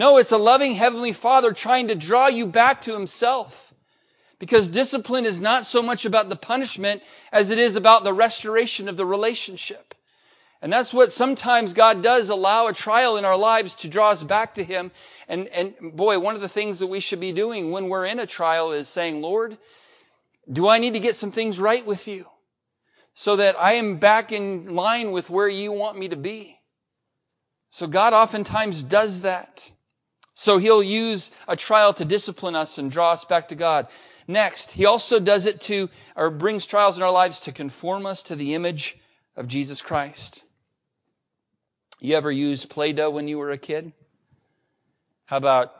[0.00, 3.74] No, it's a loving Heavenly Father trying to draw you back to Himself.
[4.38, 8.88] Because discipline is not so much about the punishment as it is about the restoration
[8.88, 9.94] of the relationship.
[10.62, 14.22] And that's what sometimes God does allow a trial in our lives to draw us
[14.22, 14.90] back to Him.
[15.28, 18.18] And, and boy, one of the things that we should be doing when we're in
[18.18, 19.58] a trial is saying, Lord,
[20.50, 22.24] do I need to get some things right with you
[23.12, 26.58] so that I am back in line with where you want me to be?
[27.68, 29.72] So God oftentimes does that.
[30.40, 33.88] So he'll use a trial to discipline us and draw us back to God.
[34.26, 38.22] Next, he also does it to, or brings trials in our lives to conform us
[38.22, 38.98] to the image
[39.36, 40.44] of Jesus Christ.
[42.00, 43.92] You ever used Play-Doh when you were a kid?
[45.26, 45.74] How about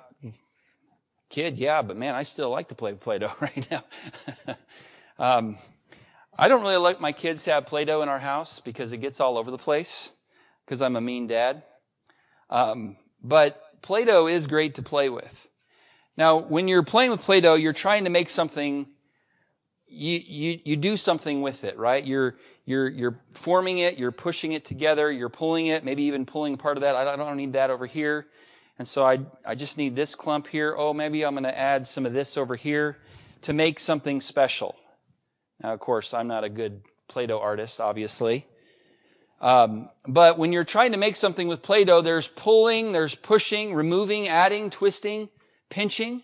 [1.31, 1.57] kid?
[1.57, 3.85] Yeah, but man, I still like to play Play-Doh right now.
[5.19, 5.57] um,
[6.39, 9.21] I don't really like my kids to have Play-Doh in our house because it gets
[9.21, 10.13] all over the place
[10.67, 11.63] because I'm a mean dad.
[12.51, 15.49] Um, but Play-Doh is great to play with.
[16.17, 18.87] Now, when you're playing with Play-Doh, you're trying to make something,
[19.87, 22.05] you, you, you do something with it, right?
[22.05, 26.57] You're, you're, you're forming it, you're pushing it together, you're pulling it, maybe even pulling
[26.57, 26.95] part of that.
[26.95, 28.27] I don't need that over here.
[28.79, 30.75] And so I, I just need this clump here.
[30.77, 32.99] Oh, maybe I'm going to add some of this over here
[33.43, 34.77] to make something special.
[35.63, 38.47] Now, of course, I'm not a good Play-Doh artist, obviously.
[39.41, 44.29] Um, but when you're trying to make something with Play-Doh, there's pulling, there's pushing, removing,
[44.29, 45.31] adding, twisting,
[45.71, 46.23] pinching.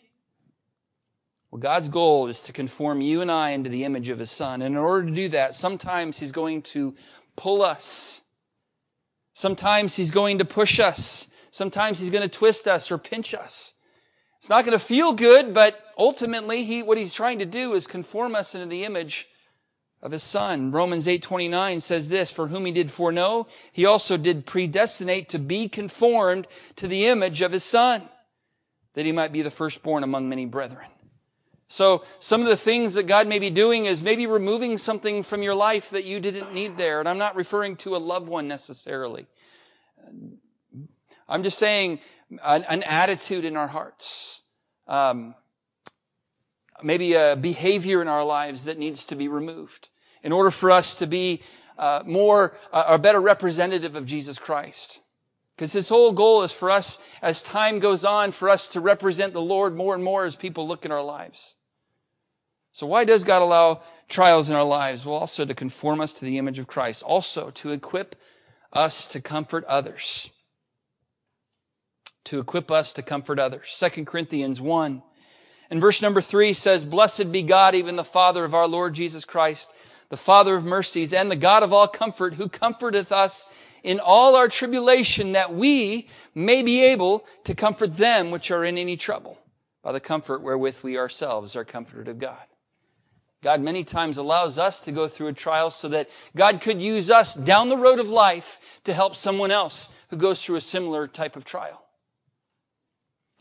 [1.50, 4.60] Well, God's goal is to conform you and I into the image of His Son.
[4.60, 6.94] And in order to do that, sometimes He's going to
[7.36, 8.20] pull us.
[9.32, 11.30] Sometimes He's going to push us.
[11.50, 13.72] Sometimes He's going to twist us or pinch us.
[14.38, 17.86] It's not going to feel good, but ultimately, he, what He's trying to do is
[17.86, 19.26] conform us into the image
[20.02, 20.70] of his son.
[20.70, 25.68] Romans 8:29 says this, for whom he did foreknow, he also did predestinate to be
[25.68, 28.08] conformed to the image of his son,
[28.94, 30.86] that he might be the firstborn among many brethren.
[31.68, 35.42] So some of the things that God may be doing is maybe removing something from
[35.42, 37.00] your life that you didn't need there.
[37.00, 39.26] And I'm not referring to a loved one necessarily.
[41.28, 41.98] I'm just saying
[42.44, 44.42] an, an attitude in our hearts.
[44.86, 45.34] Um,
[46.82, 49.88] maybe a behavior in our lives that needs to be removed
[50.22, 51.42] in order for us to be
[51.78, 55.00] uh, more, uh, a better representative of Jesus Christ.
[55.54, 59.32] Because his whole goal is for us, as time goes on, for us to represent
[59.32, 61.54] the Lord more and more as people look in our lives.
[62.72, 65.06] So why does God allow trials in our lives?
[65.06, 67.02] Well, also to conform us to the image of Christ.
[67.02, 68.16] Also to equip
[68.70, 70.30] us to comfort others.
[72.24, 73.68] To equip us to comfort others.
[73.70, 75.02] Second Corinthians 1
[75.70, 79.24] and verse number 3 says, Blessed be God, even the Father of our Lord Jesus
[79.24, 79.72] Christ,
[80.08, 83.48] the Father of mercies and the God of all comfort, who comforteth us
[83.82, 88.78] in all our tribulation, that we may be able to comfort them which are in
[88.78, 89.38] any trouble
[89.82, 92.42] by the comfort wherewith we ourselves are comforted of God.
[93.42, 97.10] God many times allows us to go through a trial so that God could use
[97.10, 101.06] us down the road of life to help someone else who goes through a similar
[101.06, 101.86] type of trial.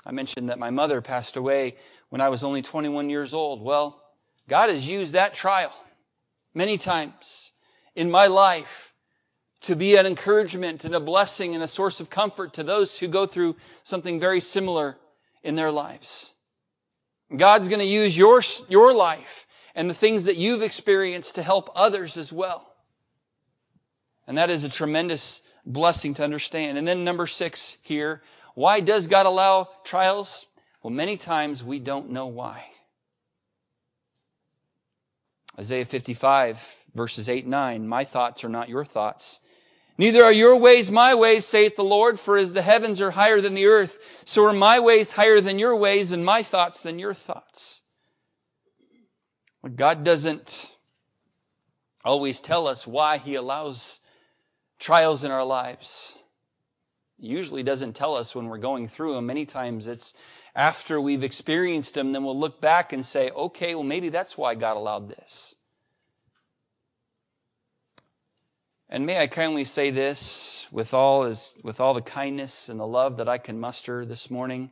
[0.05, 1.77] I mentioned that my mother passed away
[2.15, 3.61] when I was only 21 years old.
[3.61, 4.01] Well,
[4.47, 5.75] God has used that trial
[6.53, 7.51] many times
[7.93, 8.93] in my life
[9.63, 13.09] to be an encouragement and a blessing and a source of comfort to those who
[13.09, 14.95] go through something very similar
[15.43, 16.35] in their lives.
[17.35, 21.69] God's going to use your, your life and the things that you've experienced to help
[21.75, 22.75] others as well.
[24.25, 26.77] And that is a tremendous blessing to understand.
[26.77, 28.21] And then number six here,
[28.53, 30.47] why does God allow trials?
[30.85, 32.67] Well, many times we don't know why.
[35.57, 39.39] Isaiah 55 verses 8 and 9, my thoughts are not your thoughts.
[39.97, 43.41] Neither are your ways my ways, saith the Lord, for as the heavens are higher
[43.41, 46.99] than the earth, so are my ways higher than your ways, and my thoughts than
[46.99, 47.81] your thoughts.
[49.73, 50.77] God doesn't
[52.03, 54.01] always tell us why He allows
[54.77, 56.19] trials in our lives.
[57.17, 59.25] He usually doesn't tell us when we're going through them.
[59.25, 60.13] Many times it's
[60.55, 64.55] after we've experienced them, then we'll look back and say, okay, well, maybe that's why
[64.55, 65.55] God allowed this.
[68.87, 71.21] And may I kindly say this with all,
[71.63, 74.71] with all the kindness and the love that I can muster this morning.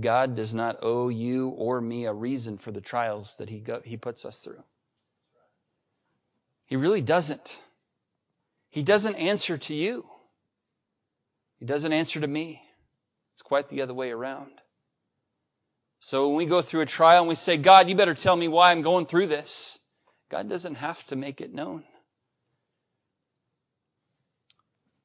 [0.00, 3.82] God does not owe you or me a reason for the trials that he, go,
[3.84, 4.62] he puts us through.
[6.64, 7.60] He really doesn't.
[8.70, 10.06] He doesn't answer to you.
[11.58, 12.62] He doesn't answer to me.
[13.34, 14.61] It's quite the other way around.
[16.04, 18.48] So when we go through a trial and we say, God, you better tell me
[18.48, 19.78] why I'm going through this,
[20.32, 21.84] God doesn't have to make it known.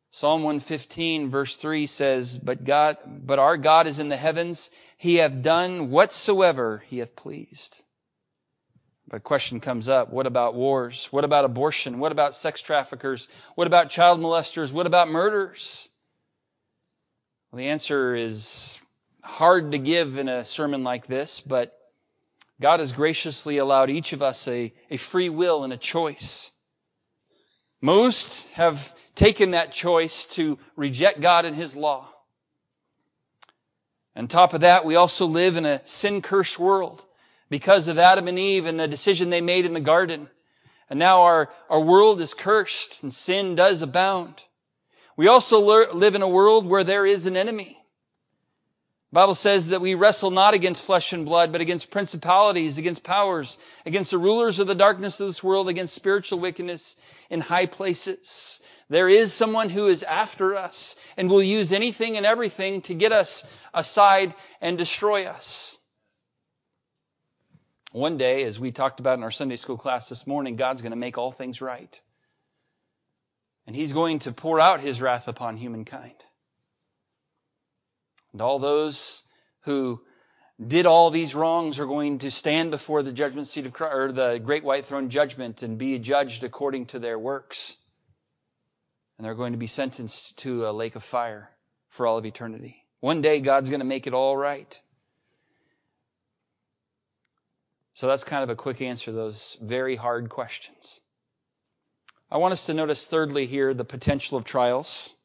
[0.10, 4.72] Psalm 115 verse 3 says, But God, but our God is in the heavens.
[4.98, 7.84] He hath done whatsoever he hath pleased.
[9.08, 10.10] But question comes up.
[10.10, 11.10] What about wars?
[11.12, 12.00] What about abortion?
[12.00, 13.30] What about sex traffickers?
[13.54, 14.72] What about child molesters?
[14.72, 15.90] What about murders?
[17.52, 18.80] Well, the answer is
[19.28, 21.78] hard to give in a sermon like this, but
[22.62, 26.54] God has graciously allowed each of us a, a free will and a choice.
[27.82, 32.08] Most have taken that choice to reject God and His law.
[34.16, 37.06] On top of that, we also live in a sin cursed world
[37.50, 40.30] because of Adam and Eve and the decision they made in the garden.
[40.90, 44.44] And now our, our world is cursed and sin does abound.
[45.18, 47.84] We also live in a world where there is an enemy.
[49.14, 53.58] Bible says that we wrestle not against flesh and blood, but against principalities, against powers,
[53.86, 56.96] against the rulers of the darkness of this world, against spiritual wickedness
[57.30, 58.62] in high places.
[58.90, 63.14] There is someone who is after us and will use anything and everything to get
[63.14, 65.78] us aside and destroy us.
[67.94, 70.92] One day, as we talked about in our Sunday school class this morning, God's going
[70.92, 72.00] to make all things right.
[73.66, 76.27] And He's going to pour out His wrath upon humankind.
[78.38, 79.24] And all those
[79.62, 80.02] who
[80.68, 84.12] did all these wrongs are going to stand before the judgment seat of Christ, or
[84.12, 87.78] the great white throne judgment and be judged according to their works.
[89.18, 91.50] And they're going to be sentenced to a lake of fire
[91.90, 92.84] for all of eternity.
[93.00, 94.80] One day God's going to make it all right.
[97.96, 101.02] So that's kind of a quick answer to those very hard questions.
[102.30, 105.16] I want us to notice thirdly here the potential of trials.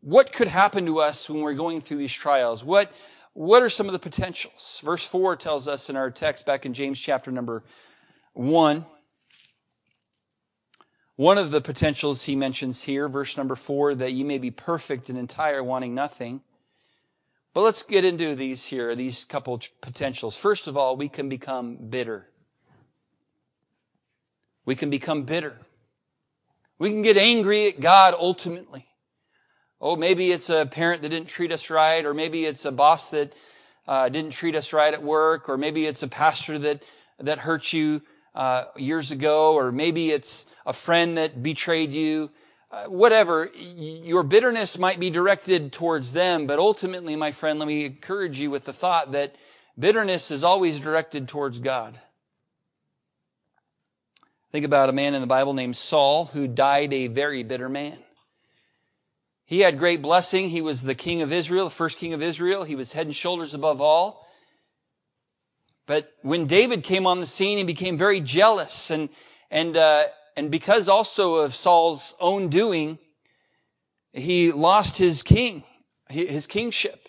[0.00, 2.62] What could happen to us when we're going through these trials?
[2.62, 2.92] What,
[3.32, 4.80] what are some of the potentials?
[4.84, 7.64] Verse 4 tells us in our text back in James chapter number
[8.34, 8.84] 1.
[11.16, 15.08] One of the potentials he mentions here, verse number 4, that you may be perfect
[15.08, 16.42] and entire, wanting nothing.
[17.52, 20.36] But let's get into these here, these couple potentials.
[20.36, 22.28] First of all, we can become bitter.
[24.64, 25.56] We can become bitter.
[26.78, 28.86] We can get angry at God ultimately.
[29.80, 33.10] Oh, maybe it's a parent that didn't treat us right, or maybe it's a boss
[33.10, 33.32] that
[33.86, 36.82] uh, didn't treat us right at work, or maybe it's a pastor that
[37.20, 38.02] that hurt you
[38.34, 42.30] uh, years ago, or maybe it's a friend that betrayed you.
[42.70, 47.86] Uh, whatever, your bitterness might be directed towards them, but ultimately, my friend, let me
[47.86, 49.34] encourage you with the thought that
[49.78, 51.98] bitterness is always directed towards God.
[54.52, 57.98] Think about a man in the Bible named Saul who died a very bitter man.
[59.48, 60.50] He had great blessing.
[60.50, 62.64] He was the king of Israel, the first king of Israel.
[62.64, 64.28] He was head and shoulders above all.
[65.86, 69.08] But when David came on the scene, he became very jealous and,
[69.50, 70.04] and, uh,
[70.36, 72.98] and because also of Saul's own doing,
[74.12, 75.64] he lost his king,
[76.10, 77.08] his kingship.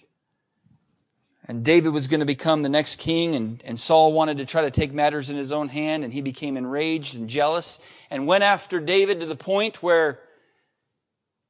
[1.46, 4.62] And David was going to become the next king, and, and Saul wanted to try
[4.62, 8.46] to take matters in his own hand, and he became enraged and jealous and went
[8.46, 10.22] after David to the point where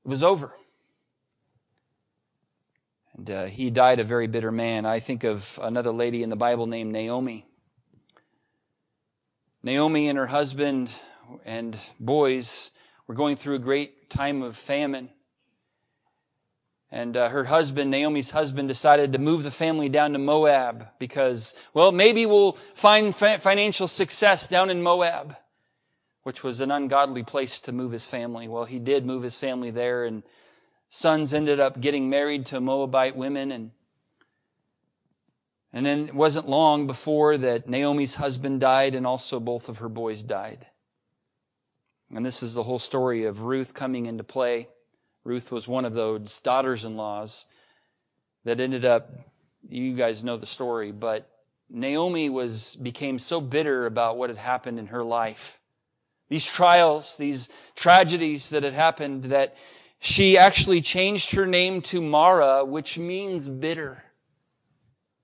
[0.04, 0.52] it was over.
[3.20, 4.86] And uh, he died a very bitter man.
[4.86, 7.46] I think of another lady in the Bible named Naomi.
[9.62, 10.90] Naomi and her husband
[11.44, 12.72] and boys
[13.08, 15.10] were going through a great time of famine.
[16.92, 21.54] And uh, her husband, Naomi's husband, decided to move the family down to Moab because,
[21.74, 25.36] well, maybe we'll find fa- financial success down in Moab,
[26.24, 28.48] which was an ungodly place to move his family.
[28.48, 30.24] Well, he did move his family there, and
[30.90, 33.72] sons ended up getting married to Moabite women, and
[35.72, 39.90] and then it wasn't long before that Naomi's husband died, and also both of her
[39.90, 40.66] boys died.
[42.14, 44.68] And this is the whole story of Ruth coming into play.
[45.24, 47.46] Ruth was one of those daughters in laws
[48.46, 49.12] that ended up,
[49.68, 51.30] you guys know the story, but
[51.70, 55.60] Naomi was, became so bitter about what had happened in her life.
[56.30, 59.56] These trials, these tragedies that had happened, that
[60.00, 64.04] she actually changed her name to Mara, which means bitter.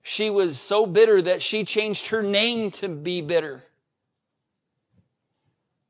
[0.03, 3.63] She was so bitter that she changed her name to be bitter.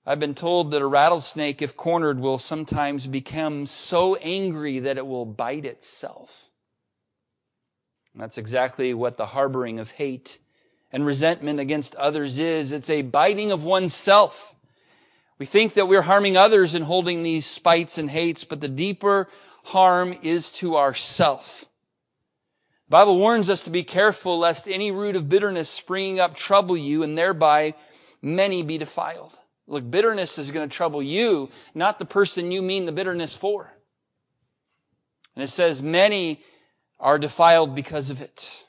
[0.06, 5.08] I've been told that a rattlesnake, if cornered, will sometimes become so angry that it
[5.08, 6.52] will bite itself.
[8.14, 10.40] And that's exactly what the harboring of hate
[10.94, 12.72] and resentment against others is.
[12.72, 14.55] It's a biting of oneself.
[15.38, 19.28] We think that we're harming others in holding these spites and hates, but the deeper
[19.66, 21.66] harm is to ourself.
[22.88, 26.78] The Bible warns us to be careful lest any root of bitterness springing up trouble
[26.78, 27.74] you and thereby
[28.22, 29.38] many be defiled.
[29.68, 33.74] Look, bitterness is going to trouble you, not the person you mean the bitterness for.
[35.36, 36.44] And it says many
[37.00, 38.66] are defiled because of it.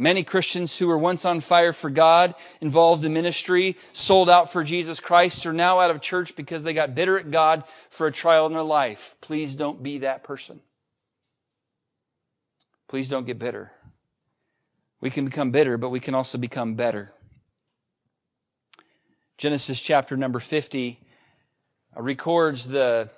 [0.00, 4.64] Many Christians who were once on fire for God, involved in ministry, sold out for
[4.64, 8.12] Jesus Christ, are now out of church because they got bitter at God for a
[8.12, 9.14] trial in their life.
[9.20, 10.60] Please don't be that person.
[12.88, 13.72] Please don't get bitter.
[15.02, 17.12] We can become bitter, but we can also become better.
[19.36, 20.98] Genesis chapter number 50
[21.94, 23.10] uh, records the,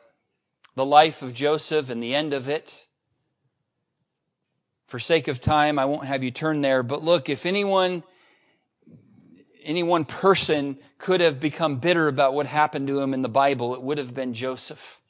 [0.74, 2.88] the life of Joseph and the end of it.
[4.92, 8.02] For sake of time, I won't have you turn there, but look, if anyone,
[9.64, 13.74] any one person could have become bitter about what happened to him in the Bible,
[13.74, 15.00] it would have been Joseph.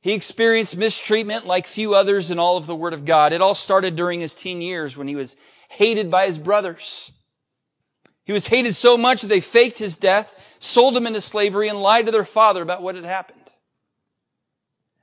[0.00, 3.34] He experienced mistreatment like few others in all of the Word of God.
[3.34, 5.36] It all started during his teen years when he was
[5.68, 7.12] hated by his brothers.
[8.24, 11.82] He was hated so much that they faked his death, sold him into slavery, and
[11.82, 13.50] lied to their father about what had happened.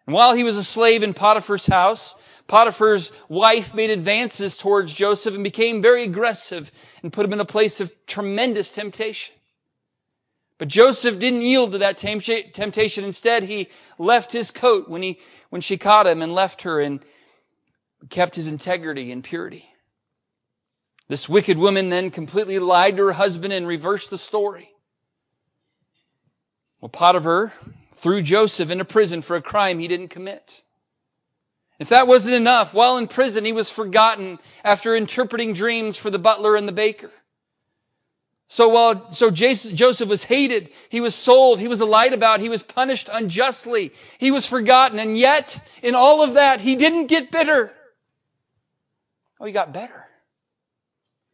[0.07, 2.15] And while he was a slave in Potiphar's house,
[2.47, 6.71] Potiphar's wife made advances towards Joseph and became very aggressive
[7.01, 9.35] and put him in a place of tremendous temptation.
[10.57, 13.03] But Joseph didn't yield to that temptation.
[13.03, 13.67] Instead, he
[13.97, 15.19] left his coat when he,
[15.49, 17.03] when she caught him and left her and
[18.09, 19.65] kept his integrity and purity.
[21.07, 24.71] This wicked woman then completely lied to her husband and reversed the story.
[26.79, 27.53] Well, Potiphar
[27.93, 30.63] threw Joseph into prison for a crime he didn't commit.
[31.77, 36.19] If that wasn't enough, while in prison, he was forgotten after interpreting dreams for the
[36.19, 37.11] butler and the baker.
[38.47, 42.61] So while, so Joseph was hated, he was sold, he was lied about, he was
[42.61, 47.73] punished unjustly, he was forgotten, and yet, in all of that, he didn't get bitter.
[49.39, 50.05] Oh, he got better.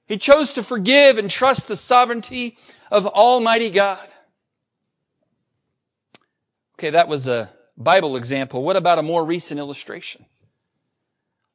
[0.07, 2.57] He chose to forgive and trust the sovereignty
[2.89, 4.07] of Almighty God.
[6.75, 8.63] Okay, that was a Bible example.
[8.63, 10.25] What about a more recent illustration?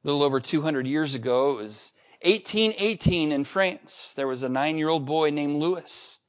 [0.06, 1.92] Little over 200 years ago, it was
[2.22, 4.14] 1818 in France.
[4.14, 6.20] There was a nine year old boy named Louis.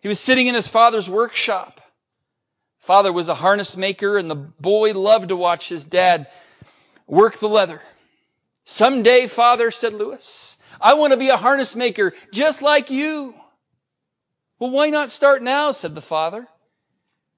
[0.00, 1.82] He was sitting in his father's workshop.
[2.78, 6.26] Father was a harness maker and the boy loved to watch his dad
[7.06, 7.82] work the leather.
[8.64, 13.34] Someday, father, said Louis, I want to be a harness maker just like you.
[14.58, 15.72] Well, why not start now?
[15.72, 16.48] said the father.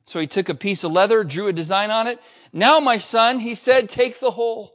[0.04, 2.20] So he took a piece of leather, drew a design on it.
[2.52, 4.73] Now, my son, he said, take the hole.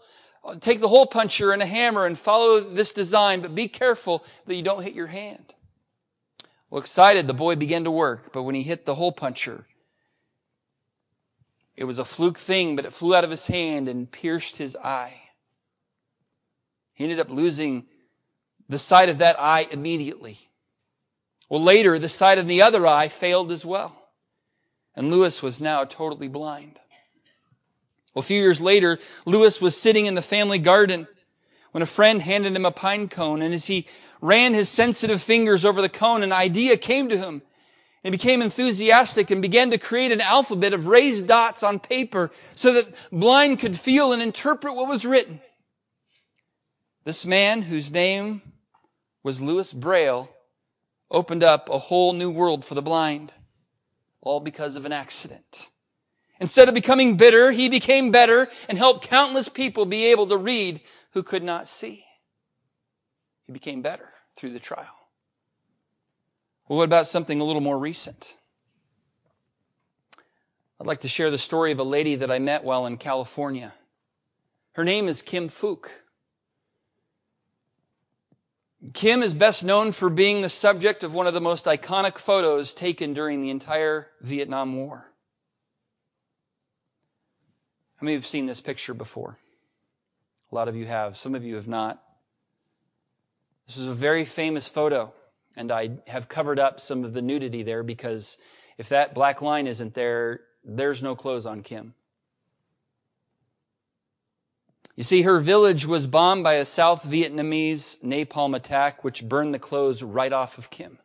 [0.60, 4.56] Take the hole puncher and a hammer and follow this design, but be careful that
[4.56, 5.54] you don't hit your hand.
[6.70, 9.66] Well, excited, the boy began to work, but when he hit the hole puncher,
[11.76, 14.76] it was a fluke thing, but it flew out of his hand and pierced his
[14.76, 15.22] eye.
[16.94, 17.86] He ended up losing
[18.68, 20.50] the sight of that eye immediately.
[21.48, 24.10] Well, later, the sight of the other eye failed as well.
[24.96, 26.80] And Louis was now totally blind.
[28.14, 31.07] Well, a few years later, Louis was sitting in the family garden
[31.72, 33.41] when a friend handed him a pine cone.
[33.41, 33.88] And as he
[34.22, 37.41] ran his sensitive fingers over the cone, an idea came to him.
[38.03, 42.74] He became enthusiastic and began to create an alphabet of raised dots on paper so
[42.74, 45.41] that blind could feel and interpret what was written.
[47.03, 48.41] This man, whose name
[49.22, 50.30] was Louis Braille,
[51.12, 53.34] opened up a whole new world for the blind,
[54.22, 55.72] all because of an accident.
[56.40, 60.80] Instead of becoming bitter, he became better and helped countless people be able to read
[61.12, 62.06] who could not see.
[63.46, 64.96] He became better through the trial.
[66.68, 68.38] Well, what about something a little more recent?
[70.80, 73.74] I'd like to share the story of a lady that I met while in California.
[74.74, 75.88] Her name is Kim Phuc.
[78.94, 82.74] Kim is best known for being the subject of one of the most iconic photos
[82.74, 85.12] taken during the entire Vietnam War.
[88.00, 89.38] How many have seen this picture before?
[90.52, 91.18] A lot of you have.
[91.18, 92.02] Some of you have not.
[93.68, 95.14] This is a very famous photo,
[95.58, 98.38] and I have covered up some of the nudity there because
[98.78, 101.93] if that black line isn't there, there's no clothes on Kim.
[104.95, 109.60] You see, her village was bombed by a South Vietnamese napalm attack, which burned the
[109.60, 111.00] clothes right off of Kim.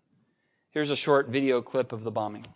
[0.70, 2.46] Here's a short video clip of the bombing.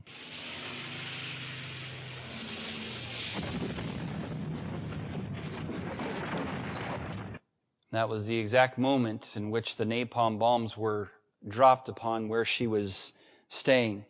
[7.90, 11.10] That was the exact moment in which the napalm bombs were
[11.46, 13.14] dropped upon where she was
[13.48, 14.04] staying.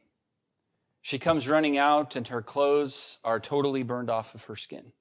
[1.00, 4.92] She comes running out, and her clothes are totally burned off of her skin.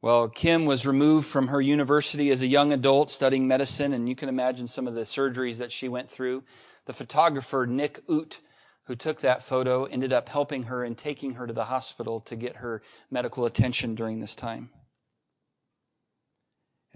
[0.00, 4.14] Well, Kim was removed from her university as a young adult studying medicine, and you
[4.14, 6.44] can imagine some of the surgeries that she went through.
[6.86, 8.40] The photographer, Nick Ut,
[8.84, 12.36] who took that photo, ended up helping her and taking her to the hospital to
[12.36, 14.70] get her medical attention during this time.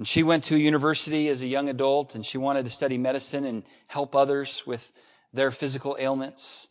[0.01, 3.45] And she went to university as a young adult, and she wanted to study medicine
[3.45, 4.93] and help others with
[5.31, 6.69] their physical ailments.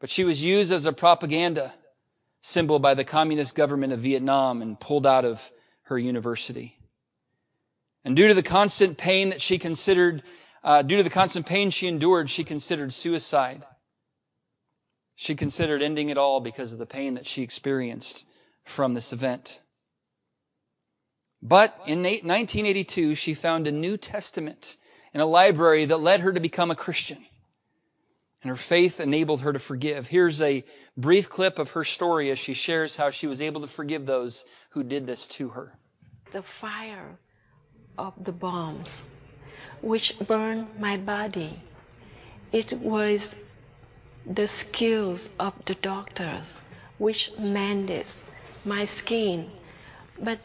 [0.00, 1.72] But she was used as a propaganda
[2.42, 5.50] symbol by the communist government of Vietnam and pulled out of
[5.84, 6.76] her university.
[8.04, 10.22] And due to the constant pain that she considered,
[10.62, 13.64] uh, due to the constant pain she endured, she considered suicide.
[15.16, 18.26] She considered ending it all because of the pain that she experienced
[18.62, 19.62] from this event.
[21.42, 24.76] But in 1982, she found a New Testament
[25.14, 27.24] in a library that led her to become a Christian.
[28.42, 30.08] And her faith enabled her to forgive.
[30.08, 30.64] Here's a
[30.96, 34.44] brief clip of her story as she shares how she was able to forgive those
[34.70, 35.78] who did this to her.
[36.32, 37.18] The fire
[37.96, 39.02] of the bombs,
[39.80, 41.62] which burned my body,
[42.52, 43.34] it was
[44.26, 46.60] the skills of the doctors
[46.98, 48.06] which mended
[48.64, 49.50] my skin.
[50.20, 50.40] But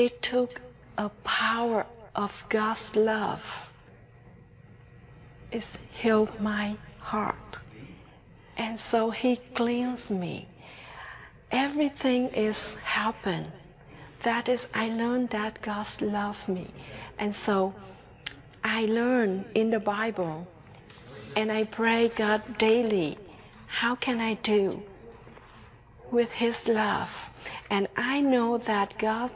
[0.00, 0.60] it took
[0.96, 3.44] a power of God's love
[5.50, 7.58] it healed my heart.
[8.56, 10.46] And so He cleans me.
[11.50, 13.50] Everything is happened.
[14.22, 16.68] That is, I learned that God loves me.
[17.18, 17.74] And so
[18.62, 20.46] I learn in the Bible
[21.36, 23.18] and I pray God daily,
[23.66, 24.82] how can I do
[26.10, 27.10] with His love?
[27.70, 29.30] And I know that God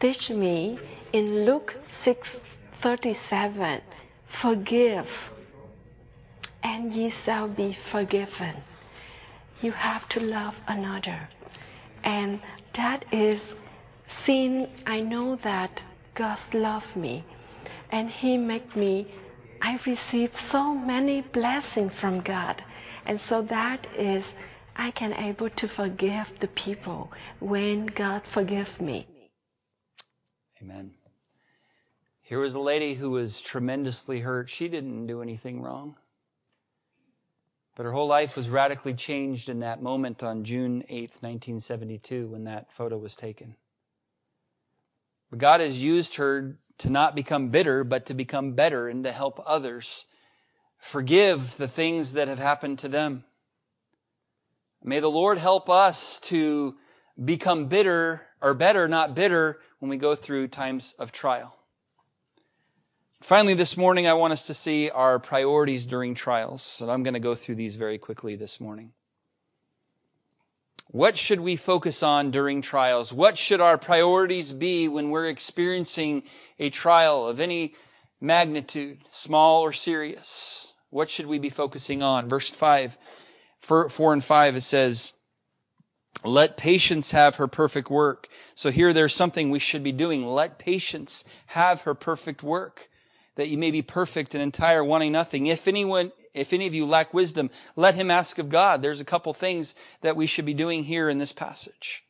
[0.00, 0.78] teach me
[1.12, 3.80] in Luke 6:37,
[4.26, 5.30] forgive
[6.62, 8.56] and ye shall be forgiven.
[9.60, 11.28] You have to love another.
[12.02, 12.40] And
[12.72, 13.54] that is
[14.06, 14.68] sin.
[14.86, 15.82] I know that
[16.14, 17.24] God loves me
[17.90, 19.06] and He make me,
[19.60, 22.64] I receive so many blessings from God.
[23.04, 24.32] And so that is,
[24.76, 29.09] I can able to forgive the people when God forgive me.
[30.62, 30.92] Amen.
[32.20, 34.50] Here was a lady who was tremendously hurt.
[34.50, 35.96] She didn't do anything wrong.
[37.76, 42.44] But her whole life was radically changed in that moment on June 8th, 1972, when
[42.44, 43.56] that photo was taken.
[45.30, 49.12] But God has used her to not become bitter, but to become better and to
[49.12, 50.06] help others
[50.78, 53.24] forgive the things that have happened to them.
[54.82, 56.76] May the Lord help us to
[57.22, 61.56] become bitter or better, not bitter, when we go through times of trial.
[63.20, 66.80] Finally, this morning, I want us to see our priorities during trials.
[66.80, 68.92] And I'm going to go through these very quickly this morning.
[70.86, 73.12] What should we focus on during trials?
[73.12, 76.24] What should our priorities be when we're experiencing
[76.58, 77.74] a trial of any
[78.20, 80.72] magnitude, small or serious?
[80.88, 82.28] What should we be focusing on?
[82.28, 82.98] Verse 5,
[83.60, 85.12] 4 and 5, it says,
[86.24, 88.28] let patience have her perfect work.
[88.54, 90.26] So here there's something we should be doing.
[90.26, 92.88] Let patience have her perfect work
[93.36, 95.46] that you may be perfect and entire, wanting nothing.
[95.46, 98.82] If anyone, if any of you lack wisdom, let him ask of God.
[98.82, 102.02] There's a couple things that we should be doing here in this passage.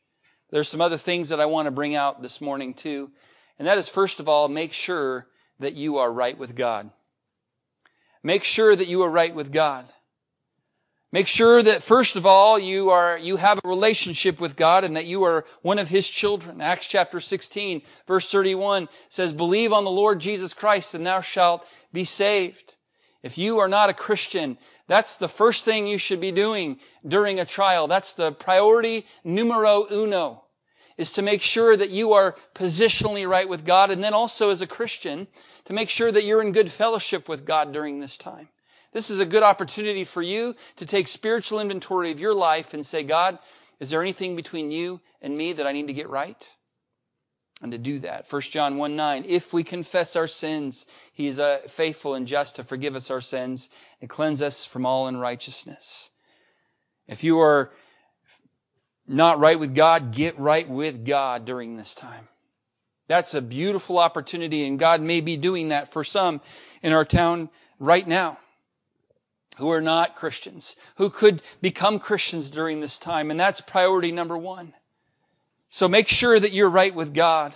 [0.49, 3.11] There's some other things that I want to bring out this morning too.
[3.57, 5.27] And that is first of all, make sure
[5.59, 6.89] that you are right with God.
[8.23, 9.85] Make sure that you are right with God.
[11.13, 14.95] Make sure that first of all, you are, you have a relationship with God and
[14.95, 16.61] that you are one of His children.
[16.61, 21.67] Acts chapter 16 verse 31 says, believe on the Lord Jesus Christ and thou shalt
[21.91, 22.75] be saved.
[23.23, 24.57] If you are not a Christian,
[24.87, 27.87] that's the first thing you should be doing during a trial.
[27.87, 30.45] That's the priority numero uno
[30.97, 34.61] is to make sure that you are positionally right with God and then also as
[34.61, 35.27] a Christian
[35.65, 38.49] to make sure that you're in good fellowship with God during this time.
[38.91, 42.85] This is a good opportunity for you to take spiritual inventory of your life and
[42.85, 43.39] say, God,
[43.79, 46.55] is there anything between you and me that I need to get right?
[47.61, 48.25] And to do that.
[48.29, 52.55] 1 John 1 9, if we confess our sins, he is uh, faithful and just
[52.55, 53.69] to forgive us our sins
[54.01, 56.09] and cleanse us from all unrighteousness.
[57.07, 57.71] If you are
[59.07, 62.29] not right with God, get right with God during this time.
[63.07, 66.41] That's a beautiful opportunity, and God may be doing that for some
[66.81, 68.37] in our town right now
[69.57, 73.29] who are not Christians, who could become Christians during this time.
[73.31, 74.73] And that's priority number one.
[75.69, 77.53] So make sure that you're right with God.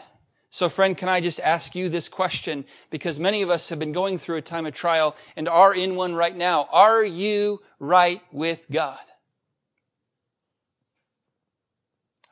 [0.49, 2.63] So friend, can I just ask you this question?
[2.89, 5.95] Because many of us have been going through a time of trial and are in
[5.95, 6.69] one right now.
[6.71, 8.99] Are you right with God?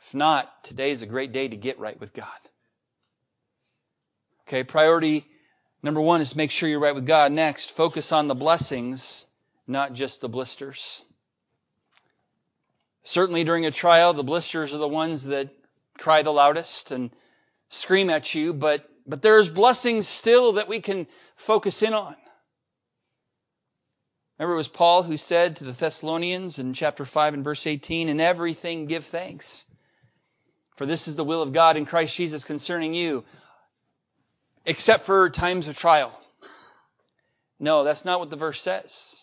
[0.01, 2.28] If not, today is a great day to get right with God.
[4.47, 5.26] Okay, priority
[5.82, 7.32] number one is make sure you're right with God.
[7.32, 9.26] Next, focus on the blessings,
[9.68, 11.03] not just the blisters.
[13.03, 15.49] Certainly during a trial, the blisters are the ones that
[15.97, 17.11] cry the loudest and
[17.70, 22.16] scream at you, but, but there's blessings still that we can focus in on.
[24.38, 28.09] Remember, it was Paul who said to the Thessalonians in chapter 5 and verse 18,
[28.09, 29.66] In everything give thanks.
[30.76, 33.24] For this is the will of God in Christ Jesus concerning you,
[34.66, 36.20] except for times of trial.
[37.59, 39.22] No, that's not what the verse says.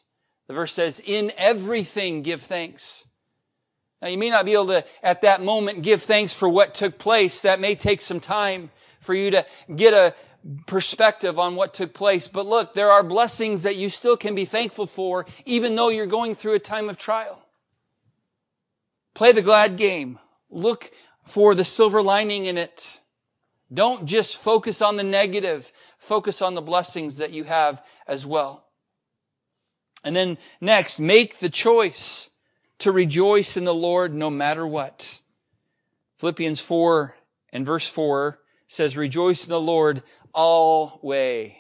[0.50, 3.06] The verse says, In everything give thanks.
[4.02, 6.98] Now, you may not be able to, at that moment, give thanks for what took
[6.98, 7.42] place.
[7.42, 9.46] That may take some time for you to
[9.76, 10.12] get a
[10.66, 12.26] perspective on what took place.
[12.26, 16.06] But look, there are blessings that you still can be thankful for, even though you're
[16.06, 17.46] going through a time of trial.
[19.14, 20.18] Play the glad game.
[20.50, 20.90] Look
[21.24, 22.98] for the silver lining in it.
[23.72, 25.70] Don't just focus on the negative.
[25.96, 28.66] Focus on the blessings that you have as well.
[30.02, 32.30] And then next, make the choice
[32.78, 35.20] to rejoice in the Lord no matter what.
[36.18, 37.14] Philippians 4
[37.52, 41.52] and verse 4 says, Rejoice in the Lord always.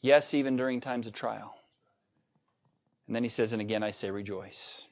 [0.00, 1.56] Yes, even during times of trial.
[3.06, 4.86] And then he says, And again I say, Rejoice.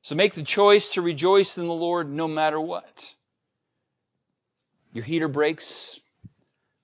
[0.00, 3.14] So make the choice to rejoice in the Lord no matter what.
[4.92, 5.98] Your heater breaks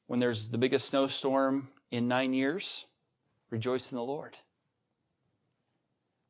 [0.07, 2.87] when there's the biggest snowstorm in nine years.
[3.51, 4.37] Rejoice in the Lord.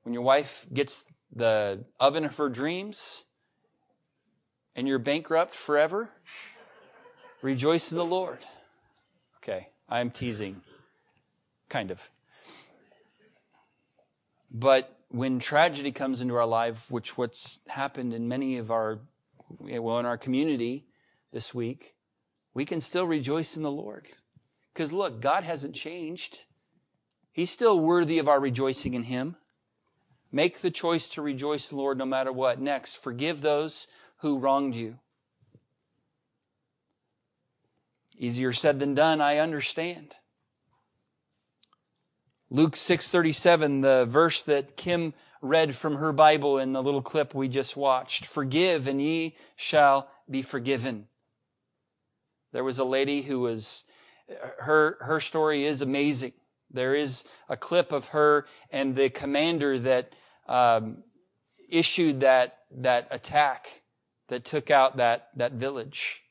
[0.02, 1.04] When your wife gets
[1.34, 3.26] the oven of her dreams
[4.74, 6.10] and you're bankrupt forever,
[7.42, 8.38] rejoice in the Lord.
[9.38, 10.62] Okay, I'm teasing.
[11.68, 12.10] Kind of.
[14.50, 19.00] But when tragedy comes into our life, which what's happened in many of our,
[19.58, 20.86] well, in our community
[21.32, 21.94] this week,
[22.54, 24.08] we can still rejoice in the Lord.
[24.72, 26.44] Because look, God hasn't changed.
[27.32, 29.36] He's still worthy of our rejoicing in Him.
[30.32, 32.60] Make the choice to rejoice Lord no matter what.
[32.60, 34.98] Next, forgive those who wronged you.
[38.16, 40.16] Easier said than done, I understand.
[42.50, 47.48] Luke 6:37, the verse that Kim read from her Bible in the little clip we
[47.48, 48.26] just watched.
[48.26, 51.08] Forgive and ye shall be forgiven.
[52.52, 53.84] There was a lady who was
[54.58, 56.32] her her story is amazing.
[56.70, 60.14] There is a clip of her and the commander that
[60.48, 61.02] um,
[61.68, 63.82] issued that, that attack
[64.28, 66.22] that took out that, that village.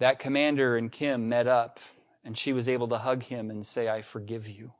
[0.00, 1.78] That commander and Kim met up,
[2.24, 4.72] and she was able to hug him and say, I forgive you.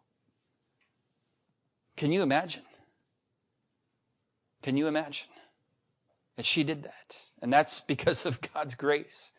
[1.96, 2.64] Can you imagine?
[4.62, 5.28] Can you imagine?
[6.36, 7.16] that she did that.
[7.40, 9.32] And that's because of God's grace.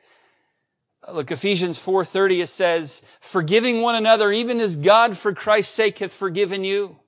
[1.12, 6.14] Look, Ephesians 4:30 it says, "Forgiving one another even as God for Christ's sake hath
[6.14, 7.00] forgiven you."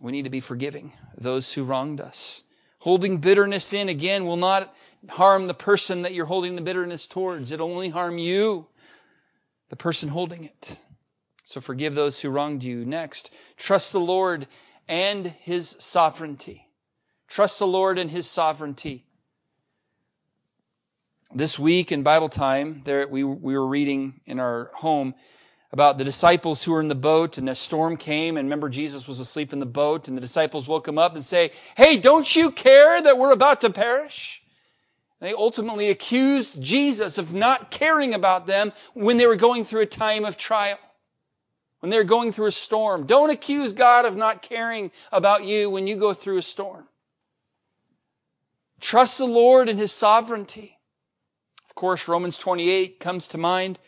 [0.00, 2.44] We need to be forgiving those who wronged us.
[2.80, 4.74] Holding bitterness in again will not
[5.10, 7.50] harm the person that you're holding the bitterness towards.
[7.50, 8.68] It'll only harm you,
[9.68, 10.80] the person holding it.
[11.44, 12.84] So forgive those who wronged you.
[12.84, 14.46] Next, trust the Lord
[14.88, 16.68] and His sovereignty.
[17.28, 19.04] Trust the Lord and His sovereignty.
[21.32, 25.14] This week in Bible time, there we, we were reading in our home
[25.70, 29.06] about the disciples who were in the boat and the storm came and remember Jesus
[29.06, 32.34] was asleep in the boat and the disciples woke him up and say, Hey, don't
[32.34, 34.42] you care that we're about to perish?
[35.20, 39.82] And they ultimately accused Jesus of not caring about them when they were going through
[39.82, 40.80] a time of trial.
[41.78, 43.06] When they're going through a storm.
[43.06, 46.88] Don't accuse God of not caring about you when you go through a storm.
[48.80, 50.79] Trust the Lord in His sovereignty.
[51.70, 53.78] Of course, Romans 28 comes to mind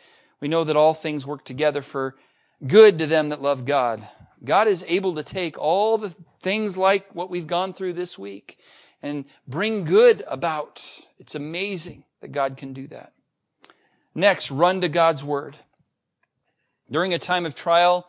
[0.42, 2.16] we know that all things work together for
[2.66, 4.08] good to them that love God.
[4.44, 8.58] God is able to take all the things like what we've gone through this week
[9.02, 11.06] and bring good about.
[11.20, 13.12] It's amazing that God can do that.
[14.16, 15.56] Next, run to God's Word.
[16.90, 18.08] During a time of trial,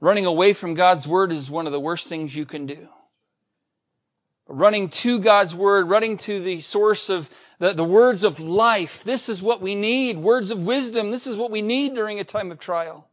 [0.00, 2.88] running away from God's Word is one of the worst things you can do
[4.52, 7.30] running to God's word, running to the source of
[7.62, 9.04] the, the words of life.
[9.04, 10.18] This is what we need.
[10.18, 11.12] Words of wisdom.
[11.12, 13.06] This is what we need during a time of trial.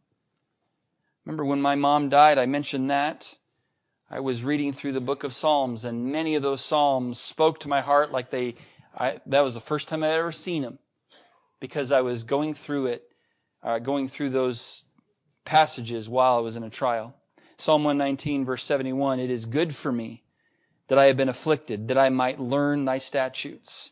[1.24, 3.38] Remember when my mom died, I mentioned that.
[4.10, 7.68] I was reading through the book of Psalms and many of those Psalms spoke to
[7.68, 8.56] my heart like they,
[8.98, 10.80] I, that was the first time I'd ever seen them
[11.60, 13.04] because I was going through it,
[13.62, 14.86] uh, going through those
[15.46, 17.14] passages while I was in a trial.
[17.58, 20.24] Psalm 119, verse 71, it is good for me
[20.88, 23.92] that I have been afflicted, that I might learn thy statutes.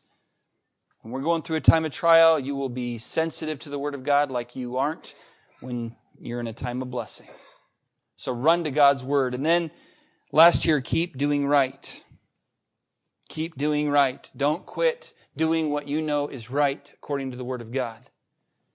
[1.08, 3.95] When we're going through a time of trial, you will be sensitive to the word
[3.95, 5.16] of God like you aren't
[5.62, 7.30] when you're in a time of blessing.
[8.18, 9.34] So run to God's word.
[9.34, 9.72] And then
[10.34, 12.03] last year, keep doing right.
[13.30, 14.30] Keep doing right.
[14.36, 18.10] Don't quit doing what you know is right according to the word of God.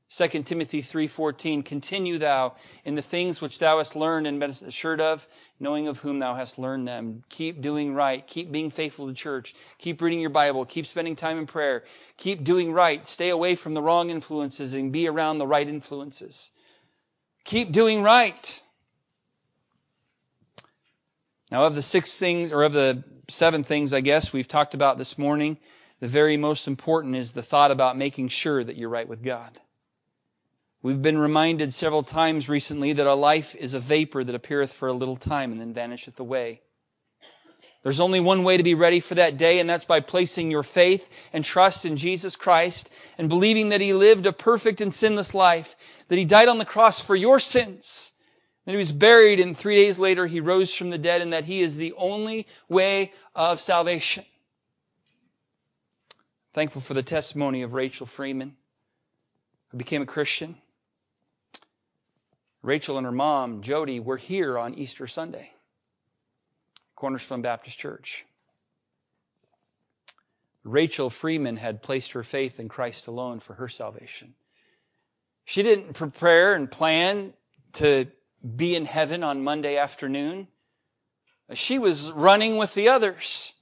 [0.08, 5.02] 2 Timothy 3:14 Continue thou in the things which thou hast learned and been assured
[5.02, 5.28] of,
[5.62, 7.22] knowing of whom thou hast learned them.
[7.28, 11.38] Keep doing right, keep being faithful to church, keep reading your Bible, keep spending time
[11.38, 11.84] in prayer,
[12.16, 16.50] keep doing right, stay away from the wrong influences and be around the right influences.
[17.44, 18.62] Keep doing right.
[21.50, 24.98] Now of the six things or of the seven things I guess we've talked about
[24.98, 25.58] this morning,
[26.00, 29.60] the very most important is the thought about making sure that you're right with God.
[30.82, 34.88] We've been reminded several times recently that our life is a vapor that appeareth for
[34.88, 36.62] a little time and then vanisheth away.
[37.84, 40.62] There's only one way to be ready for that day, and that's by placing your
[40.62, 45.34] faith and trust in Jesus Christ and believing that He lived a perfect and sinless
[45.34, 45.76] life,
[46.08, 48.12] that He died on the cross for your sins,
[48.64, 51.46] that He was buried, and three days later He rose from the dead, and that
[51.46, 54.24] He is the only way of salvation.
[56.52, 58.56] Thankful for the testimony of Rachel Freeman,
[59.68, 60.56] who became a Christian.
[62.62, 65.52] Rachel and her mom, Jody, were here on Easter Sunday,
[66.94, 68.24] Cornerstone Baptist Church.
[70.64, 74.34] Rachel Freeman had placed her faith in Christ alone for her salvation.
[75.44, 77.34] She didn't prepare and plan
[77.74, 78.06] to
[78.56, 80.46] be in heaven on Monday afternoon.
[81.52, 83.54] She was running with the others,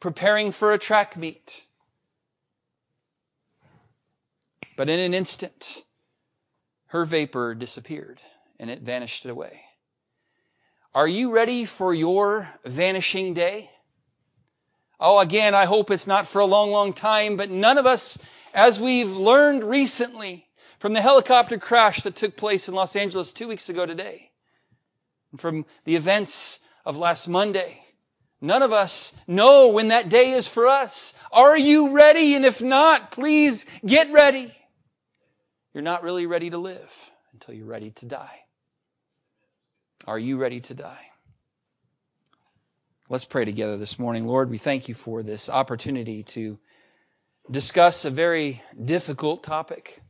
[0.00, 1.68] preparing for a track meet.
[4.74, 5.84] But in an instant,
[6.88, 8.20] her vapor disappeared
[8.58, 9.62] and it vanished away.
[10.94, 13.70] Are you ready for your vanishing day?
[14.98, 18.18] Oh, again, I hope it's not for a long, long time, but none of us,
[18.52, 20.48] as we've learned recently
[20.80, 24.32] from the helicopter crash that took place in Los Angeles two weeks ago today,
[25.30, 27.84] and from the events of last Monday,
[28.40, 31.14] none of us know when that day is for us.
[31.30, 32.34] Are you ready?
[32.34, 34.57] And if not, please get ready.
[35.78, 38.40] You're not really ready to live until you're ready to die.
[40.08, 41.12] Are you ready to die?
[43.08, 44.26] Let's pray together this morning.
[44.26, 46.58] Lord, we thank you for this opportunity to
[47.48, 50.02] discuss a very difficult topic.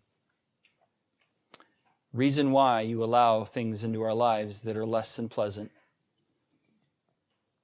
[2.14, 5.70] Reason why you allow things into our lives that are less than pleasant.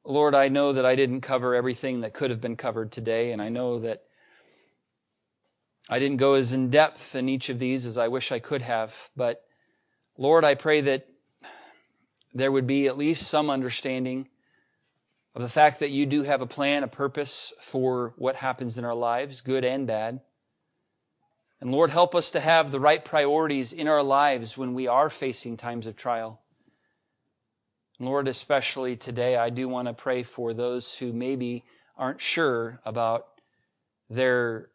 [0.04, 3.40] Lord, I know that I didn't cover everything that could have been covered today, and
[3.40, 4.02] I know that
[5.88, 8.62] I didn't go as in depth in each of these as I wish I could
[8.62, 9.42] have, but
[10.16, 11.06] Lord, I pray that
[12.32, 14.28] there would be at least some understanding
[15.34, 18.84] of the fact that you do have a plan, a purpose for what happens in
[18.84, 20.20] our lives, good and bad.
[21.60, 25.10] And Lord, help us to have the right priorities in our lives when we are
[25.10, 26.40] facing times of trial.
[27.98, 31.64] Lord, especially today, I do want to pray for those who maybe
[31.96, 33.26] aren't sure about
[34.10, 34.68] their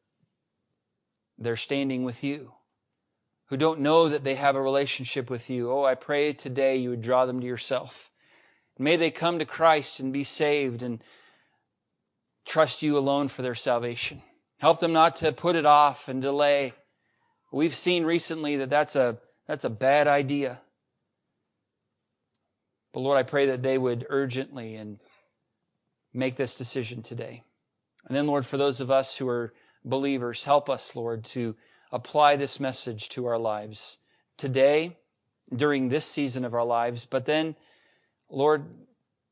[1.39, 2.51] they're standing with you,
[3.47, 5.71] who don't know that they have a relationship with you.
[5.71, 8.11] Oh, I pray today you would draw them to yourself.
[8.77, 11.03] May they come to Christ and be saved and
[12.45, 14.21] trust you alone for their salvation.
[14.57, 16.73] Help them not to put it off and delay.
[17.51, 19.17] We've seen recently that that's a,
[19.47, 20.61] that's a bad idea.
[22.93, 24.99] But Lord, I pray that they would urgently and
[26.13, 27.43] make this decision today.
[28.07, 29.53] And then, Lord, for those of us who are
[29.89, 30.43] believers.
[30.43, 31.55] Help us, Lord, to
[31.91, 33.97] apply this message to our lives
[34.37, 34.97] today,
[35.55, 37.05] during this season of our lives.
[37.05, 37.55] But then,
[38.29, 38.65] Lord,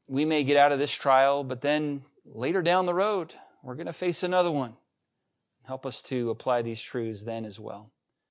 [0.08, 3.34] we may get out of this trial, but then later down the road,
[3.64, 4.78] we're going to face another one.
[5.64, 7.92] Help us to apply these truths then as well.